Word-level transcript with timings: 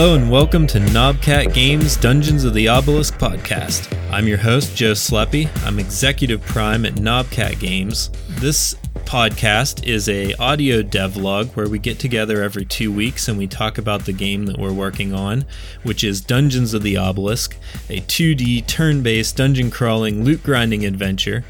Hello 0.00 0.14
and 0.14 0.30
welcome 0.30 0.66
to 0.66 0.80
Knobcat 0.80 1.52
Games 1.52 1.94
Dungeons 1.98 2.44
of 2.44 2.54
the 2.54 2.68
Obelisk 2.68 3.18
podcast. 3.18 3.94
I'm 4.10 4.26
your 4.26 4.38
host, 4.38 4.74
Joe 4.74 4.92
Sleppy. 4.92 5.50
I'm 5.66 5.78
Executive 5.78 6.40
Prime 6.40 6.86
at 6.86 6.94
Knobcat 6.94 7.60
Games. 7.60 8.08
This 8.26 8.76
podcast 9.04 9.86
is 9.86 10.08
a 10.08 10.32
audio 10.36 10.80
devlog 10.82 11.54
where 11.54 11.68
we 11.68 11.78
get 11.78 11.98
together 11.98 12.42
every 12.42 12.64
two 12.64 12.90
weeks 12.90 13.28
and 13.28 13.36
we 13.36 13.46
talk 13.46 13.76
about 13.76 14.06
the 14.06 14.14
game 14.14 14.46
that 14.46 14.56
we're 14.56 14.72
working 14.72 15.12
on, 15.12 15.44
which 15.82 16.02
is 16.02 16.22
Dungeons 16.22 16.72
of 16.72 16.82
the 16.82 16.96
Obelisk, 16.96 17.54
a 17.90 18.00
2D 18.00 18.66
turn-based 18.66 19.36
dungeon 19.36 19.70
crawling 19.70 20.24
loot 20.24 20.42
grinding 20.42 20.86
adventure. 20.86 21.44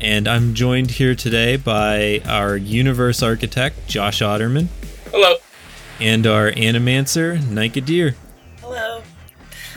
And 0.00 0.26
I'm 0.26 0.54
joined 0.54 0.90
here 0.90 1.14
today 1.14 1.56
by 1.56 2.22
our 2.26 2.56
universe 2.56 3.22
architect, 3.22 3.86
Josh 3.86 4.18
Otterman. 4.18 4.66
Hello. 5.12 5.36
And 6.00 6.26
our 6.26 6.50
animancer, 6.50 7.44
Nika 7.48 7.80
Deer. 7.80 8.16
Hello. 8.60 9.02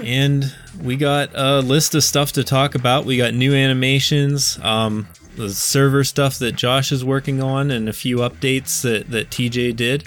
and 0.03 0.53
we 0.81 0.95
got 0.95 1.30
a 1.34 1.59
list 1.59 1.95
of 1.95 2.03
stuff 2.03 2.31
to 2.34 2.43
talk 2.43 2.76
about. 2.76 3.05
We 3.05 3.17
got 3.17 3.34
new 3.34 3.53
animations, 3.53 4.59
um, 4.62 5.07
the 5.35 5.49
server 5.49 6.04
stuff 6.04 6.40
that 6.40 6.54
Josh 6.54 6.91
is 6.91 7.05
working 7.05 7.41
on, 7.41 7.71
and 7.71 7.88
a 7.88 7.93
few 7.93 8.18
updates 8.18 8.82
that, 8.82 9.10
that 9.12 9.29
TJ 9.29 9.76
did. 9.76 10.05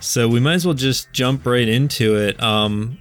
So 0.00 0.28
we 0.28 0.40
might 0.40 0.54
as 0.54 0.66
well 0.66 0.74
just 0.74 1.12
jump 1.12 1.44
right 1.46 1.68
into 1.68 2.16
it. 2.16 2.40
Um, 2.42 2.98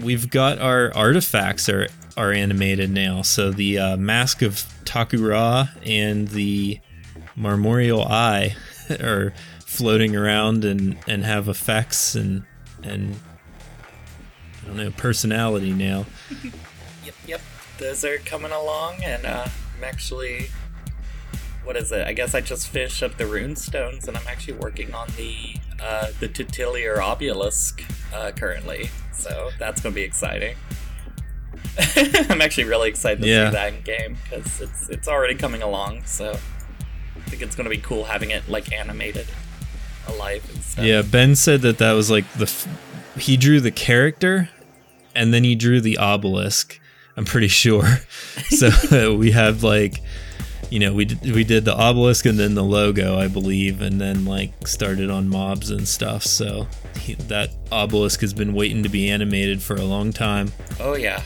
we've 0.00 0.30
got 0.30 0.58
our 0.58 0.94
artifacts 0.94 1.68
are 1.68 1.88
are 2.16 2.32
animated 2.32 2.90
now. 2.90 3.22
So 3.22 3.50
the 3.50 3.78
uh, 3.78 3.96
mask 3.96 4.42
of 4.42 4.54
Takura 4.84 5.70
and 5.86 6.28
the 6.28 6.80
Marmoreal 7.36 8.04
Eye 8.08 8.56
are 8.90 9.32
floating 9.70 10.16
around 10.16 10.64
and, 10.64 10.96
and 11.06 11.24
have 11.24 11.48
effects 11.48 12.14
and 12.16 12.42
and 12.82 13.14
I 14.62 14.66
don't 14.66 14.76
know 14.76 14.90
personality 14.90 15.72
now. 15.72 16.06
Yep, 17.04 17.14
yep. 17.26 17.40
Those 17.78 18.04
are 18.04 18.18
coming 18.18 18.52
along, 18.52 19.02
and 19.02 19.24
uh, 19.24 19.46
I'm 19.78 19.84
actually. 19.84 20.50
What 21.64 21.76
is 21.76 21.90
it? 21.92 22.06
I 22.06 22.12
guess 22.12 22.34
I 22.34 22.42
just 22.42 22.68
finished 22.68 23.02
up 23.02 23.16
the 23.16 23.24
rune 23.26 23.56
stones, 23.56 24.06
and 24.06 24.16
I'm 24.18 24.26
actually 24.28 24.58
working 24.58 24.92
on 24.92 25.08
the 25.16 25.56
uh, 25.82 26.08
the 26.20 26.28
Tutilier 26.28 26.98
obelisk 26.98 27.82
uh, 28.14 28.32
currently. 28.32 28.90
So 29.14 29.50
that's 29.58 29.80
gonna 29.80 29.94
be 29.94 30.02
exciting. 30.02 30.56
I'm 32.28 32.42
actually 32.42 32.64
really 32.64 32.90
excited 32.90 33.22
to 33.22 33.28
Yeah. 33.28 33.48
see 33.50 33.54
that 33.54 33.72
in 33.74 33.80
game 33.82 34.18
because 34.24 34.60
it's 34.60 34.88
it's 34.90 35.08
already 35.08 35.34
coming 35.36 35.62
along. 35.62 36.02
So 36.04 36.32
I 36.32 37.20
think 37.30 37.40
it's 37.40 37.56
gonna 37.56 37.70
be 37.70 37.78
cool 37.78 38.04
having 38.04 38.30
it 38.30 38.46
like 38.48 38.72
animated, 38.74 39.26
alive 40.10 40.48
and 40.52 40.62
stuff. 40.62 40.84
Yeah, 40.84 41.02
Ben 41.02 41.36
said 41.36 41.62
that 41.62 41.78
that 41.78 41.92
was 41.92 42.10
like 42.10 42.30
the 42.34 42.44
f- 42.44 42.68
he 43.18 43.36
drew 43.36 43.60
the 43.60 43.70
character 43.70 44.50
and 45.14 45.34
then 45.34 45.44
he 45.44 45.54
drew 45.54 45.80
the 45.80 45.98
obelisk. 45.98 46.80
I'm 47.16 47.24
pretty 47.24 47.48
sure. 47.48 47.98
So 48.50 49.14
we 49.16 49.32
have 49.32 49.62
like 49.62 50.00
you 50.70 50.78
know, 50.78 50.92
we 50.92 51.04
did, 51.04 51.34
we 51.34 51.42
did 51.42 51.64
the 51.64 51.74
obelisk 51.74 52.26
and 52.26 52.38
then 52.38 52.54
the 52.54 52.62
logo, 52.62 53.18
I 53.18 53.26
believe, 53.26 53.82
and 53.82 54.00
then 54.00 54.24
like 54.24 54.66
started 54.68 55.10
on 55.10 55.28
mobs 55.28 55.70
and 55.70 55.86
stuff. 55.86 56.22
So 56.22 56.68
he, 56.96 57.14
that 57.14 57.50
obelisk 57.72 58.20
has 58.20 58.32
been 58.32 58.54
waiting 58.54 58.84
to 58.84 58.88
be 58.88 59.10
animated 59.10 59.62
for 59.62 59.74
a 59.74 59.82
long 59.82 60.12
time. 60.12 60.52
Oh 60.78 60.94
yeah. 60.94 61.22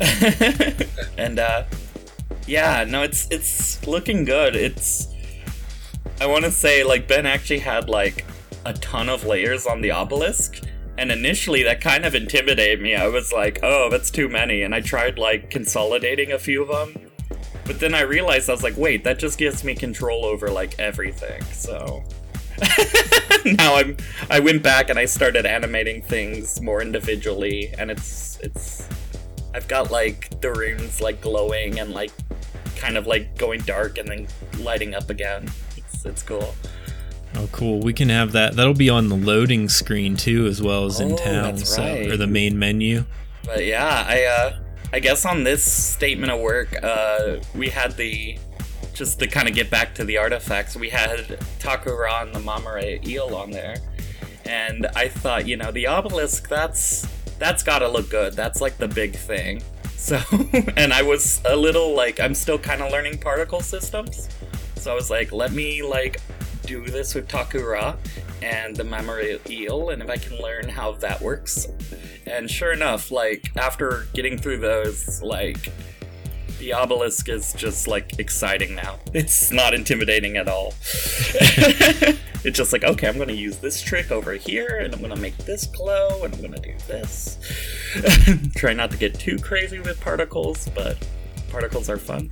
and 1.16 1.38
uh 1.38 1.64
yeah, 2.46 2.84
no 2.84 3.02
it's 3.02 3.28
it's 3.30 3.86
looking 3.86 4.24
good. 4.24 4.56
It's 4.56 5.06
I 6.20 6.26
want 6.26 6.44
to 6.44 6.50
say 6.50 6.82
like 6.82 7.06
Ben 7.06 7.26
actually 7.26 7.60
had 7.60 7.88
like 7.88 8.24
a 8.64 8.72
ton 8.74 9.08
of 9.08 9.24
layers 9.24 9.66
on 9.66 9.80
the 9.80 9.90
obelisk 9.90 10.62
and 10.98 11.10
initially 11.10 11.62
that 11.62 11.80
kind 11.80 12.04
of 12.04 12.14
intimidated 12.14 12.80
me. 12.80 12.94
I 12.94 13.06
was 13.08 13.32
like, 13.32 13.60
"Oh, 13.62 13.88
that's 13.90 14.10
too 14.10 14.28
many." 14.28 14.62
And 14.62 14.74
I 14.74 14.80
tried 14.80 15.18
like 15.18 15.50
consolidating 15.50 16.32
a 16.32 16.38
few 16.38 16.62
of 16.62 16.68
them. 16.68 17.10
But 17.64 17.80
then 17.80 17.94
I 17.94 18.02
realized 18.02 18.50
I 18.50 18.52
was 18.52 18.62
like, 18.62 18.76
"Wait, 18.76 19.04
that 19.04 19.18
just 19.18 19.38
gives 19.38 19.64
me 19.64 19.74
control 19.74 20.24
over 20.24 20.50
like 20.50 20.78
everything." 20.78 21.42
So 21.52 22.04
now 23.44 23.76
I'm 23.76 23.96
I 24.28 24.40
went 24.40 24.62
back 24.62 24.90
and 24.90 24.98
I 24.98 25.06
started 25.06 25.46
animating 25.46 26.02
things 26.02 26.60
more 26.60 26.82
individually 26.82 27.72
and 27.78 27.90
it's 27.90 28.38
it's 28.40 28.86
I've 29.54 29.68
got 29.68 29.90
like 29.90 30.38
the 30.40 30.52
runes 30.52 31.00
like 31.00 31.20
glowing 31.20 31.80
and 31.80 31.92
like 31.92 32.12
kind 32.76 32.96
of 32.96 33.06
like 33.06 33.36
going 33.38 33.60
dark 33.62 33.98
and 33.98 34.08
then 34.08 34.26
lighting 34.58 34.94
up 34.94 35.08
again. 35.08 35.48
It's 35.76 36.04
it's 36.04 36.22
cool. 36.22 36.54
Oh, 37.36 37.48
cool. 37.52 37.80
We 37.80 37.92
can 37.92 38.08
have 38.08 38.32
that. 38.32 38.56
That'll 38.56 38.74
be 38.74 38.90
on 38.90 39.08
the 39.08 39.16
loading 39.16 39.68
screen 39.68 40.16
too, 40.16 40.46
as 40.46 40.60
well 40.60 40.84
as 40.86 40.98
in 41.00 41.12
Oh, 41.12 41.16
town, 41.16 41.58
so 41.58 41.82
right. 41.82 42.10
or 42.10 42.16
the 42.16 42.26
main 42.26 42.58
menu. 42.58 43.04
But 43.44 43.64
yeah, 43.64 44.04
I 44.06 44.24
uh 44.24 44.58
I 44.92 44.98
guess 45.00 45.24
on 45.24 45.44
this 45.44 45.62
statement 45.62 46.32
of 46.32 46.40
work, 46.40 46.74
uh 46.82 47.36
we 47.54 47.68
had 47.68 47.96
the 47.96 48.38
just 48.92 49.18
to 49.20 49.26
kind 49.28 49.48
of 49.48 49.54
get 49.54 49.70
back 49.70 49.94
to 49.94 50.04
the 50.04 50.18
artifacts, 50.18 50.76
we 50.76 50.90
had 50.90 51.38
Takura 51.60 52.22
and 52.22 52.34
the 52.34 52.40
Marmoreal 52.40 53.32
on 53.34 53.50
there. 53.50 53.76
And 54.44 54.86
I 54.96 55.08
thought, 55.08 55.46
you 55.46 55.56
know, 55.56 55.70
the 55.70 55.86
obelisk 55.86 56.48
that's 56.48 57.06
that's 57.38 57.62
got 57.62 57.78
to 57.78 57.88
look 57.88 58.10
good. 58.10 58.34
That's 58.34 58.60
like 58.60 58.76
the 58.78 58.88
big 58.88 59.14
thing. 59.14 59.62
So, 60.00 60.18
and 60.78 60.94
I 60.94 61.02
was 61.02 61.42
a 61.44 61.54
little 61.54 61.94
like 61.94 62.20
I'm 62.20 62.34
still 62.34 62.58
kind 62.58 62.80
of 62.80 62.90
learning 62.90 63.18
particle 63.18 63.60
systems. 63.60 64.30
So 64.76 64.90
I 64.90 64.94
was 64.94 65.10
like, 65.10 65.30
let 65.30 65.52
me 65.52 65.82
like 65.82 66.22
do 66.70 66.84
this 66.84 67.16
with 67.16 67.26
Takura 67.26 67.96
and 68.42 68.76
the 68.76 68.84
Mamare 68.84 69.40
eel, 69.50 69.90
and 69.90 70.00
if 70.00 70.08
I 70.08 70.16
can 70.16 70.38
learn 70.38 70.68
how 70.68 70.92
that 70.92 71.20
works. 71.20 71.66
And 72.26 72.48
sure 72.48 72.72
enough, 72.72 73.10
like 73.10 73.50
after 73.56 74.06
getting 74.14 74.38
through 74.38 74.58
those, 74.58 75.20
like 75.20 75.72
the 76.60 76.72
obelisk 76.72 77.28
is 77.28 77.52
just 77.54 77.88
like 77.88 78.20
exciting 78.20 78.76
now. 78.76 79.00
It's 79.12 79.50
not 79.50 79.74
intimidating 79.74 80.36
at 80.36 80.46
all. 80.46 80.74
it's 82.44 82.56
just 82.56 82.72
like, 82.72 82.84
okay, 82.84 83.08
I'm 83.08 83.18
gonna 83.18 83.32
use 83.32 83.56
this 83.56 83.82
trick 83.82 84.12
over 84.12 84.34
here, 84.34 84.78
and 84.80 84.94
I'm 84.94 85.00
gonna 85.00 85.16
make 85.16 85.36
this 85.38 85.66
glow, 85.66 86.22
and 86.22 86.32
I'm 86.32 86.40
gonna 86.40 86.60
do 86.60 86.74
this. 86.86 87.36
Try 88.54 88.74
not 88.74 88.92
to 88.92 88.96
get 88.96 89.18
too 89.18 89.38
crazy 89.38 89.80
with 89.80 90.00
particles, 90.00 90.68
but 90.72 91.04
particles 91.50 91.90
are 91.90 91.98
fun. 91.98 92.30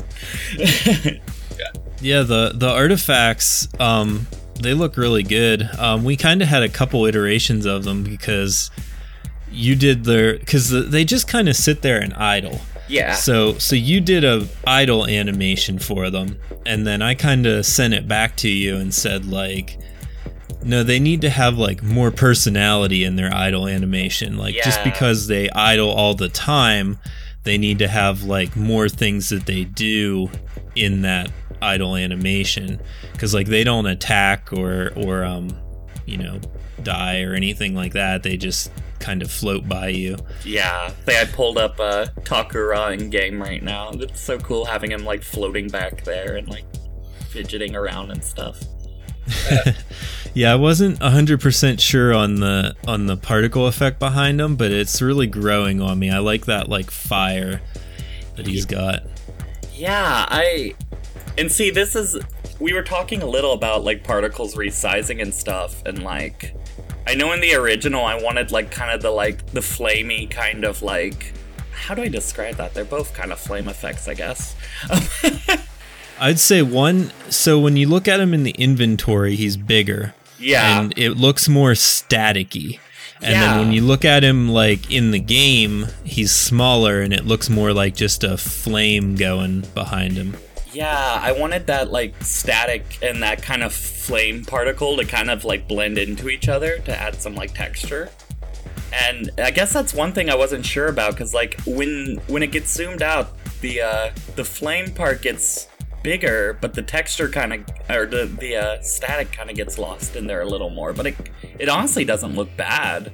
Yeah, 2.00 2.22
the 2.22 2.52
the 2.54 2.68
artifacts 2.68 3.68
um 3.80 4.26
they 4.60 4.74
look 4.74 4.96
really 4.96 5.22
good. 5.22 5.68
Um 5.78 6.04
we 6.04 6.16
kind 6.16 6.42
of 6.42 6.48
had 6.48 6.62
a 6.62 6.68
couple 6.68 7.04
iterations 7.06 7.66
of 7.66 7.84
them 7.84 8.02
because 8.04 8.70
you 9.50 9.74
did 9.76 10.04
the 10.04 10.40
cuz 10.46 10.70
they 10.70 11.04
just 11.04 11.26
kind 11.28 11.48
of 11.48 11.56
sit 11.56 11.82
there 11.82 11.98
and 11.98 12.12
idle. 12.14 12.60
yeah. 12.88 13.14
So 13.14 13.58
so 13.58 13.74
you 13.76 14.00
did 14.00 14.24
a 14.24 14.46
idle 14.66 15.06
animation 15.06 15.78
for 15.78 16.10
them 16.10 16.38
and 16.66 16.86
then 16.86 17.02
I 17.02 17.14
kind 17.14 17.46
of 17.46 17.64
sent 17.66 17.94
it 17.94 18.06
back 18.08 18.36
to 18.36 18.48
you 18.48 18.76
and 18.76 18.92
said 18.94 19.24
like 19.26 19.78
no, 20.62 20.82
they 20.82 20.98
need 20.98 21.20
to 21.20 21.30
have 21.30 21.56
like 21.56 21.82
more 21.82 22.10
personality 22.10 23.04
in 23.04 23.14
their 23.16 23.32
idle 23.32 23.68
animation. 23.68 24.36
Like 24.36 24.56
just 24.64 24.82
because 24.84 25.28
they 25.28 25.48
idle 25.50 25.88
all 25.90 26.14
the 26.14 26.28
time, 26.28 26.98
they 27.48 27.56
need 27.56 27.78
to 27.78 27.88
have 27.88 28.24
like 28.24 28.54
more 28.56 28.90
things 28.90 29.30
that 29.30 29.46
they 29.46 29.64
do 29.64 30.30
in 30.76 31.00
that 31.02 31.30
idle 31.62 31.96
animation 31.96 32.78
because 33.12 33.32
like 33.32 33.46
they 33.46 33.64
don't 33.64 33.86
attack 33.86 34.52
or 34.52 34.92
or 34.94 35.24
um 35.24 35.50
you 36.04 36.18
know 36.18 36.38
die 36.82 37.22
or 37.22 37.32
anything 37.34 37.74
like 37.74 37.94
that. 37.94 38.22
They 38.22 38.36
just 38.36 38.70
kind 38.98 39.22
of 39.22 39.30
float 39.30 39.66
by 39.66 39.88
you. 39.88 40.16
Yeah, 40.44 40.88
I 40.88 40.90
think 40.90 41.18
I 41.18 41.32
pulled 41.32 41.56
up 41.56 41.80
uh, 41.80 42.06
Takura 42.20 42.92
in 42.92 43.08
game 43.08 43.40
right 43.40 43.62
now. 43.62 43.90
It's 43.94 44.20
so 44.20 44.38
cool 44.38 44.66
having 44.66 44.92
him 44.92 45.04
like 45.04 45.22
floating 45.22 45.68
back 45.68 46.04
there 46.04 46.36
and 46.36 46.48
like 46.48 46.64
fidgeting 47.30 47.74
around 47.74 48.10
and 48.10 48.22
stuff. 48.22 48.62
Yeah, 50.38 50.52
I 50.52 50.54
wasn't 50.54 51.00
100% 51.00 51.80
sure 51.80 52.14
on 52.14 52.36
the 52.36 52.76
on 52.86 53.06
the 53.06 53.16
particle 53.16 53.66
effect 53.66 53.98
behind 53.98 54.40
him, 54.40 54.54
but 54.54 54.70
it's 54.70 55.02
really 55.02 55.26
growing 55.26 55.80
on 55.80 55.98
me. 55.98 56.10
I 56.12 56.18
like 56.18 56.46
that 56.46 56.68
like 56.68 56.92
fire 56.92 57.60
that 58.36 58.46
he's 58.46 58.64
got. 58.64 59.02
Yeah, 59.74 60.26
I 60.28 60.76
and 61.36 61.50
see 61.50 61.70
this 61.70 61.96
is 61.96 62.16
we 62.60 62.72
were 62.72 62.84
talking 62.84 63.20
a 63.20 63.26
little 63.26 63.52
about 63.52 63.82
like 63.82 64.04
particles 64.04 64.54
resizing 64.54 65.20
and 65.20 65.34
stuff 65.34 65.84
and 65.84 66.04
like 66.04 66.54
I 67.04 67.16
know 67.16 67.32
in 67.32 67.40
the 67.40 67.54
original 67.54 68.04
I 68.04 68.22
wanted 68.22 68.52
like 68.52 68.70
kind 68.70 68.92
of 68.92 69.02
the 69.02 69.10
like 69.10 69.44
the 69.46 69.58
flamey 69.58 70.30
kind 70.30 70.62
of 70.62 70.82
like 70.82 71.32
how 71.72 71.96
do 71.96 72.02
I 72.02 72.08
describe 72.08 72.54
that? 72.58 72.74
They're 72.74 72.84
both 72.84 73.12
kind 73.12 73.32
of 73.32 73.40
flame 73.40 73.66
effects, 73.66 74.06
I 74.06 74.14
guess. 74.14 74.54
I'd 76.20 76.38
say 76.38 76.62
one 76.62 77.10
so 77.28 77.58
when 77.58 77.76
you 77.76 77.88
look 77.88 78.06
at 78.06 78.20
him 78.20 78.32
in 78.32 78.44
the 78.44 78.52
inventory, 78.52 79.34
he's 79.34 79.56
bigger. 79.56 80.14
Yeah. 80.38 80.80
And 80.80 80.96
it 80.98 81.10
looks 81.12 81.48
more 81.48 81.72
staticky. 81.72 82.80
And 83.20 83.34
then 83.34 83.58
when 83.58 83.72
you 83.72 83.82
look 83.82 84.04
at 84.04 84.22
him 84.22 84.48
like 84.48 84.92
in 84.92 85.10
the 85.10 85.18
game, 85.18 85.86
he's 86.04 86.30
smaller 86.30 87.00
and 87.00 87.12
it 87.12 87.24
looks 87.26 87.50
more 87.50 87.72
like 87.72 87.96
just 87.96 88.22
a 88.22 88.36
flame 88.36 89.16
going 89.16 89.62
behind 89.74 90.12
him. 90.12 90.36
Yeah, 90.72 91.18
I 91.20 91.32
wanted 91.32 91.66
that 91.66 91.90
like 91.90 92.14
static 92.22 92.84
and 93.02 93.22
that 93.22 93.42
kind 93.42 93.64
of 93.64 93.72
flame 93.72 94.44
particle 94.44 94.96
to 94.98 95.04
kind 95.04 95.30
of 95.30 95.44
like 95.44 95.66
blend 95.66 95.98
into 95.98 96.28
each 96.28 96.48
other 96.48 96.78
to 96.80 96.96
add 96.96 97.20
some 97.20 97.34
like 97.34 97.54
texture. 97.54 98.10
and 98.92 99.30
I 99.38 99.50
guess 99.50 99.72
that's 99.72 99.92
one 99.92 100.12
thing 100.12 100.30
I 100.30 100.34
wasn't 100.34 100.64
sure 100.64 100.86
about 100.86 101.12
because 101.12 101.34
like 101.34 101.60
when 101.66 102.20
when 102.28 102.42
it 102.42 102.52
gets 102.52 102.72
zoomed 102.72 103.02
out, 103.02 103.32
the 103.60 103.80
uh, 103.82 104.10
the 104.36 104.44
flame 104.44 104.92
part 104.92 105.22
gets 105.22 105.66
bigger, 106.02 106.56
but 106.60 106.74
the 106.74 106.82
texture 106.82 107.28
kind 107.28 107.52
of 107.52 107.64
or 107.90 108.06
the 108.06 108.26
the 108.26 108.56
uh, 108.56 108.82
static 108.82 109.32
kind 109.32 109.50
of 109.50 109.56
gets 109.56 109.78
lost 109.78 110.16
in 110.16 110.26
there 110.26 110.40
a 110.40 110.46
little 110.46 110.70
more. 110.70 110.92
But 110.92 111.06
it 111.06 111.16
it 111.58 111.68
honestly 111.68 112.04
doesn't 112.04 112.34
look 112.34 112.54
bad. 112.56 113.12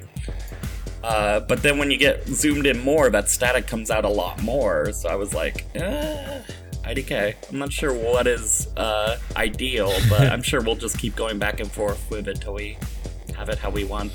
Uh, 1.03 1.41
but 1.41 1.63
then 1.63 1.77
when 1.77 1.91
you 1.91 1.99
get 1.99 2.27
zoomed 2.27 2.67
in 2.67 2.81
more, 2.81 3.11
that 3.11 3.29
static 3.29 3.67
comes 3.67 3.91
out 3.91 4.07
a 4.07 4.09
lot 4.09 4.43
more. 4.43 4.91
So 4.93 5.11
I 5.11 5.17
was 5.17 5.35
like, 5.35 5.67
uh, 5.77 6.41
IDK. 6.85 7.35
I'm 7.51 7.59
not 7.59 7.73
sure 7.73 7.93
what 7.93 8.27
is 8.27 8.69
uh, 8.77 9.19
ideal, 9.37 9.93
but 10.09 10.23
I'm 10.33 10.43
sure 10.43 10.63
we'll 10.63 10.77
just 10.77 10.99
keep 10.99 11.15
going 11.15 11.39
back 11.39 11.61
and 11.61 11.71
forth 11.71 12.11
with 12.11 12.29
it 12.29 12.41
till 12.41 12.55
we 12.55 12.79
have 13.37 13.49
it 13.49 13.59
how 13.59 13.71
we 13.71 13.85
want. 13.85 14.13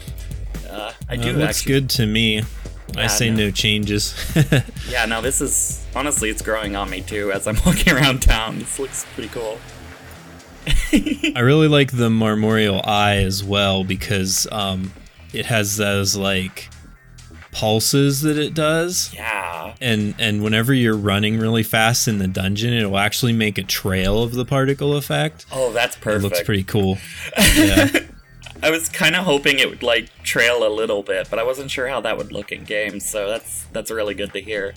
Uh, 0.69 0.94
I 1.07 1.15
do. 1.15 1.30
Uh, 1.30 1.33
looks 1.33 1.60
actually, 1.60 1.74
good 1.74 1.89
to 1.92 2.06
me. 2.06 2.44
I 2.97 3.01
Yeah, 3.03 3.07
say 3.07 3.30
no. 3.30 3.36
no 3.38 3.51
changes. 3.51 4.13
Yeah, 4.89 5.06
no, 5.06 5.21
this 5.21 5.39
is 5.41 5.86
honestly 5.95 6.30
it's 6.30 6.41
growing 6.41 6.75
on 6.75 6.89
me 6.89 7.01
too 7.01 7.31
as 7.31 7.45
I'm 7.47 7.57
walking 7.65 7.94
around 7.94 8.21
town. 8.21 8.59
This 8.59 8.80
looks 8.80 9.06
pretty 9.13 9.30
cool. 9.30 9.59
I 10.91 11.39
really 11.39 11.68
like 11.68 11.91
the 11.91 12.09
Marmoreal 12.09 12.86
Eye 12.86 13.18
as 13.18 13.44
well 13.44 13.83
because 13.83 14.47
um, 14.51 14.94
it 15.33 15.45
has 15.45 15.77
those 15.77 16.15
like 16.15 16.69
pulses 17.51 18.21
that 18.21 18.38
it 18.38 18.53
does. 18.53 19.12
Yeah. 19.13 19.75
And 19.81 20.15
and 20.19 20.44
whenever 20.44 20.74
you're 20.74 20.97
running 20.97 21.39
really 21.39 21.63
fast 21.63 22.07
in 22.07 22.18
the 22.19 22.27
dungeon, 22.27 22.74
it 22.74 22.86
will 22.86 22.97
actually 23.00 23.33
make 23.33 23.57
a 23.57 23.63
trail 23.63 24.21
of 24.24 24.33
the 24.33 24.45
particle 24.45 24.95
effect. 24.95 25.45
Oh, 25.51 25.71
that's 25.71 25.95
perfect. 25.95 26.19
It 26.19 26.24
looks 26.27 26.44
pretty 26.44 26.63
cool. 26.63 26.97
Yeah. 27.56 27.88
I 28.62 28.72
was 28.72 28.90
kind 28.90 29.16
of 29.16 29.26
hoping 29.26 29.60
it 29.60 29.70
would 29.70 29.84
like 29.84 30.12
trail 30.24 30.68
a 30.68 30.70
little 30.70 31.04
bit, 31.04 31.30
but 31.30 31.40
I 31.40 31.44
wasn't 31.44 31.72
sure 31.72 31.88
how 31.88 32.02
that 32.02 32.18
would 32.18 32.32
look 32.32 32.52
in 32.52 32.64
game. 32.64 33.00
So 33.00 33.28
that's 33.30 33.66
that's 33.72 33.92
really 33.92 34.14
good 34.14 34.34
to 34.34 34.42
hear. 34.42 34.74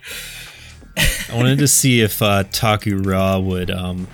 I 0.96 1.34
wanted 1.34 1.58
to 1.58 1.68
see 1.80 2.00
if 2.00 2.22
uh, 2.22 2.44
Takura 2.44 3.42
would 3.44 3.70
um 3.70 4.08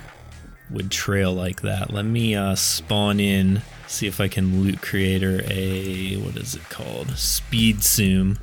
would 0.69 0.91
trail 0.91 1.33
like 1.33 1.61
that. 1.61 1.91
Let 1.91 2.05
me 2.05 2.35
uh, 2.35 2.55
spawn 2.55 3.19
in, 3.19 3.61
see 3.87 4.07
if 4.07 4.19
I 4.19 4.27
can 4.27 4.61
loot 4.61 4.81
creator 4.81 5.41
a 5.45 6.15
what 6.17 6.35
is 6.35 6.55
it 6.55 6.69
called? 6.69 7.17
Speed 7.17 7.83
Zoom, 7.83 8.37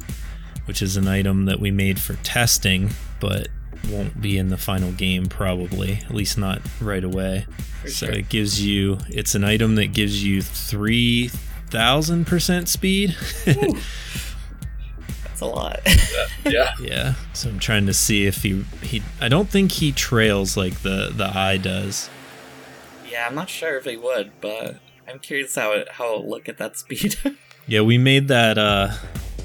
which 0.67 0.82
is 0.82 0.96
an 0.96 1.08
item 1.08 1.44
that 1.46 1.61
we 1.61 1.70
made 1.70 2.00
for 2.00 2.14
testing, 2.17 2.90
but 3.20 3.49
won't 3.90 4.20
be 4.20 4.38
in 4.38 4.49
the 4.49 4.56
final 4.56 4.93
game 4.93 5.26
probably, 5.26 5.94
at 6.05 6.14
least 6.14 6.37
not 6.38 6.61
right 6.81 7.05
away. 7.05 7.46
For 7.82 7.88
so 7.88 8.06
sure. 8.06 8.14
it 8.14 8.28
gives 8.28 8.61
you 8.64 8.99
it's 9.08 9.34
an 9.34 9.44
item 9.44 9.75
that 9.76 9.93
gives 9.93 10.25
you 10.25 10.43
three 10.43 11.28
thousand 11.69 12.26
percent 12.26 12.69
speed. 12.69 13.17
That's 13.44 15.40
a 15.40 15.46
lot. 15.46 15.81
Yeah. 16.44 16.75
Yeah. 16.81 17.14
So 17.32 17.49
I'm 17.49 17.58
trying 17.58 17.87
to 17.87 17.93
see 17.93 18.25
if 18.26 18.43
he 18.44 18.64
he 18.81 19.02
I 19.20 19.28
don't 19.28 19.49
think 19.50 19.73
he 19.73 19.90
trails 19.90 20.56
like 20.56 20.82
the 20.82 21.11
the 21.12 21.26
eye 21.37 21.56
does. 21.56 22.08
yeah, 23.11 23.26
I'm 23.26 23.34
not 23.34 23.49
sure 23.50 23.76
if 23.76 23.84
he 23.84 23.96
would, 23.96 24.31
but 24.40 24.76
I'm 25.08 25.19
curious 25.19 25.56
how 25.56 25.73
it 25.73 25.88
how 25.90 26.14
it'll 26.14 26.31
look 26.31 26.49
at 26.49 26.58
that 26.58 26.76
speed. 26.76 27.17
Yeah, 27.69 27.81
we 27.81 27.99
made 27.99 28.28
that 28.28 28.58
uh 28.58 28.90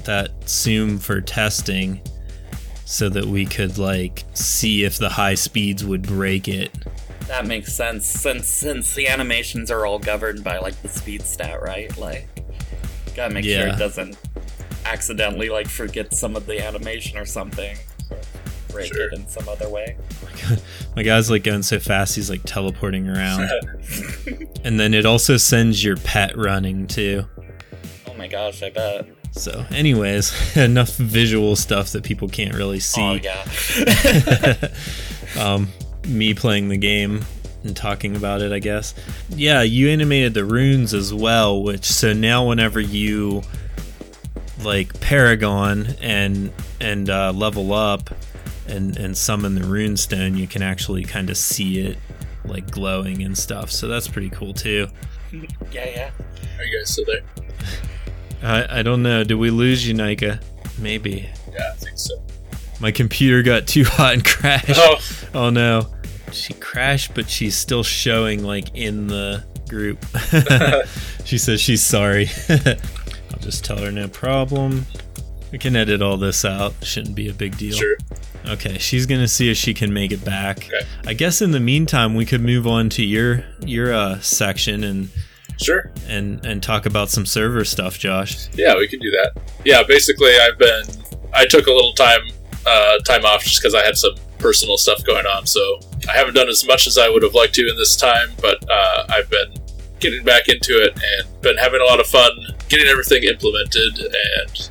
that 0.04 0.48
zoom 0.48 0.98
for 1.00 1.20
testing 1.20 2.00
so 2.92 3.08
that 3.08 3.24
we 3.24 3.46
could 3.46 3.78
like 3.78 4.22
see 4.34 4.84
if 4.84 4.98
the 4.98 5.08
high 5.08 5.34
speeds 5.34 5.82
would 5.82 6.02
break 6.02 6.46
it. 6.46 6.70
that 7.26 7.46
makes 7.46 7.72
sense 7.72 8.04
since 8.06 8.46
since 8.46 8.94
the 8.94 9.08
animations 9.08 9.70
are 9.70 9.86
all 9.86 9.98
governed 9.98 10.44
by 10.44 10.58
like 10.58 10.80
the 10.82 10.88
speed 10.88 11.22
stat, 11.22 11.62
right? 11.62 11.96
Like, 11.96 12.28
gotta 13.16 13.32
make 13.32 13.44
sure 13.46 13.68
it 13.68 13.78
doesn't 13.78 14.16
accidentally 14.84 15.48
like 15.48 15.68
forget 15.68 16.12
some 16.12 16.36
of 16.36 16.44
the 16.44 16.62
animation 16.62 17.16
or 17.18 17.24
something. 17.24 17.78
Or 18.10 18.18
break 18.68 18.92
Sure. 18.92 19.06
it 19.08 19.14
in 19.14 19.26
some 19.26 19.48
other 19.48 19.68
way. 19.70 19.96
My 20.96 21.02
guy's 21.02 21.30
like 21.30 21.44
going 21.44 21.62
so 21.62 21.78
fast 21.78 22.14
he's 22.16 22.28
like 22.28 22.42
teleporting 22.44 23.08
around. 23.08 23.50
and 24.64 24.78
then 24.78 24.92
it 24.92 25.06
also 25.06 25.36
sends 25.38 25.82
your 25.82 25.96
pet 25.96 26.36
running 26.36 26.86
too. 26.86 27.24
Oh 28.06 28.14
my 28.14 28.28
gosh, 28.28 28.62
I 28.62 28.68
bet. 28.70 29.06
So 29.32 29.64
anyways, 29.70 30.56
enough 30.56 30.94
visual 30.96 31.56
stuff 31.56 31.90
that 31.92 32.04
people 32.04 32.28
can't 32.28 32.54
really 32.54 32.80
see. 32.80 33.02
Oh 33.02 33.14
yeah. 33.14 34.68
um, 35.40 35.68
me 36.06 36.34
playing 36.34 36.68
the 36.68 36.76
game 36.76 37.24
and 37.64 37.76
talking 37.76 38.16
about 38.16 38.42
it, 38.42 38.52
I 38.52 38.58
guess. 38.58 38.94
Yeah, 39.30 39.62
you 39.62 39.88
animated 39.88 40.34
the 40.34 40.44
runes 40.44 40.94
as 40.94 41.12
well, 41.12 41.62
which 41.62 41.84
so 41.84 42.12
now 42.12 42.48
whenever 42.48 42.80
you 42.80 43.42
like 44.62 45.00
Paragon 45.00 45.88
and 46.00 46.52
and 46.80 47.08
uh, 47.08 47.32
level 47.32 47.72
up 47.72 48.10
and 48.66 48.96
and 48.96 49.16
summon 49.16 49.54
the 49.54 49.64
rune 49.64 49.96
stone, 49.96 50.36
you 50.36 50.46
can 50.46 50.62
actually 50.62 51.04
kind 51.04 51.30
of 51.30 51.36
see 51.36 51.80
it 51.80 51.98
like 52.44 52.70
glowing 52.70 53.22
and 53.22 53.36
stuff. 53.36 53.70
So 53.70 53.88
that's 53.88 54.08
pretty 54.08 54.30
cool 54.30 54.52
too. 54.52 54.88
yeah, 55.32 55.48
yeah. 55.72 56.10
Are 56.58 56.64
you 56.64 56.78
guys 56.78 56.90
still 56.90 57.06
there? 57.06 57.22
I 58.42 58.80
I 58.80 58.82
don't 58.82 59.02
know. 59.02 59.24
Did 59.24 59.34
we 59.36 59.50
lose 59.50 59.86
you, 59.86 59.94
Nika? 59.94 60.40
Maybe. 60.78 61.28
Yeah, 61.52 61.70
I 61.72 61.76
think 61.76 61.98
so. 61.98 62.14
My 62.80 62.90
computer 62.90 63.42
got 63.42 63.66
too 63.66 63.84
hot 63.84 64.14
and 64.14 64.24
crashed. 64.24 64.70
Oh, 64.74 64.96
Oh 65.34 65.50
no. 65.50 65.86
She 66.32 66.54
crashed, 66.54 67.14
but 67.14 67.28
she's 67.28 67.54
still 67.56 67.82
showing 67.82 68.42
like 68.42 68.74
in 68.74 69.06
the 69.06 69.44
group. 69.68 70.04
she 71.24 71.38
says 71.38 71.60
she's 71.60 71.82
sorry. 71.82 72.28
I'll 72.48 73.38
just 73.40 73.64
tell 73.64 73.78
her 73.78 73.92
no 73.92 74.08
problem. 74.08 74.86
We 75.52 75.58
can 75.58 75.76
edit 75.76 76.00
all 76.00 76.16
this 76.16 76.44
out. 76.44 76.72
Shouldn't 76.82 77.14
be 77.14 77.28
a 77.28 77.34
big 77.34 77.56
deal. 77.58 77.76
sure. 77.76 77.96
Okay, 78.46 78.78
she's 78.78 79.06
gonna 79.06 79.28
see 79.28 79.50
if 79.50 79.56
she 79.56 79.72
can 79.74 79.92
make 79.92 80.10
it 80.10 80.24
back. 80.24 80.58
Okay. 80.58 80.80
I 81.06 81.12
guess 81.14 81.40
in 81.42 81.50
the 81.52 81.60
meantime 81.60 82.14
we 82.14 82.24
could 82.24 82.40
move 82.40 82.66
on 82.66 82.88
to 82.90 83.04
your 83.04 83.44
your 83.64 83.92
uh, 83.92 84.18
section 84.20 84.82
and 84.82 85.10
Sure. 85.60 85.90
and 86.08 86.44
and 86.44 86.62
talk 86.62 86.86
about 86.86 87.08
some 87.10 87.26
server 87.26 87.64
stuff, 87.64 87.98
Josh. 87.98 88.48
Yeah, 88.54 88.76
we 88.76 88.88
can 88.88 88.98
do 89.00 89.10
that. 89.10 89.32
Yeah, 89.64 89.82
basically, 89.82 90.36
I've 90.38 90.58
been. 90.58 90.84
I 91.34 91.46
took 91.46 91.66
a 91.66 91.72
little 91.72 91.92
time 91.94 92.20
uh, 92.66 92.98
time 93.06 93.24
off 93.24 93.42
just 93.44 93.60
because 93.60 93.74
I 93.74 93.84
had 93.84 93.96
some 93.96 94.14
personal 94.38 94.76
stuff 94.76 95.04
going 95.04 95.26
on, 95.26 95.46
so 95.46 95.78
I 96.08 96.12
haven't 96.12 96.34
done 96.34 96.48
as 96.48 96.66
much 96.66 96.86
as 96.86 96.98
I 96.98 97.08
would 97.08 97.22
have 97.22 97.34
liked 97.34 97.54
to 97.54 97.68
in 97.68 97.76
this 97.76 97.96
time. 97.96 98.30
But 98.40 98.58
uh, 98.70 99.06
I've 99.08 99.30
been 99.30 99.54
getting 100.00 100.24
back 100.24 100.48
into 100.48 100.82
it 100.82 100.92
and 100.94 101.42
been 101.42 101.56
having 101.56 101.80
a 101.80 101.84
lot 101.84 102.00
of 102.00 102.06
fun 102.06 102.30
getting 102.68 102.86
everything 102.88 103.22
implemented 103.24 103.98
and. 103.98 104.68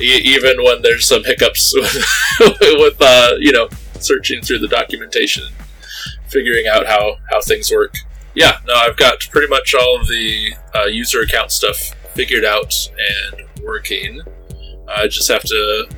E- 0.00 0.22
even 0.24 0.60
when 0.64 0.82
there's 0.82 1.06
some 1.06 1.22
hiccups 1.22 1.72
with, 2.40 2.56
with 2.60 2.96
uh, 3.00 3.34
you 3.38 3.52
know 3.52 3.68
searching 4.00 4.42
through 4.42 4.58
the 4.58 4.66
documentation, 4.66 5.44
figuring 6.26 6.66
out 6.66 6.84
how 6.84 7.16
how 7.30 7.40
things 7.40 7.70
work. 7.70 7.94
Yeah, 8.34 8.58
no, 8.66 8.74
I've 8.74 8.96
got 8.96 9.20
pretty 9.30 9.48
much 9.48 9.74
all 9.74 10.00
of 10.00 10.08
the 10.08 10.54
uh, 10.74 10.84
user 10.86 11.20
account 11.20 11.52
stuff 11.52 11.76
figured 12.14 12.44
out 12.44 12.74
and 12.98 13.46
working. 13.64 14.20
I 14.88 15.06
just 15.06 15.28
have 15.28 15.42
to 15.42 15.88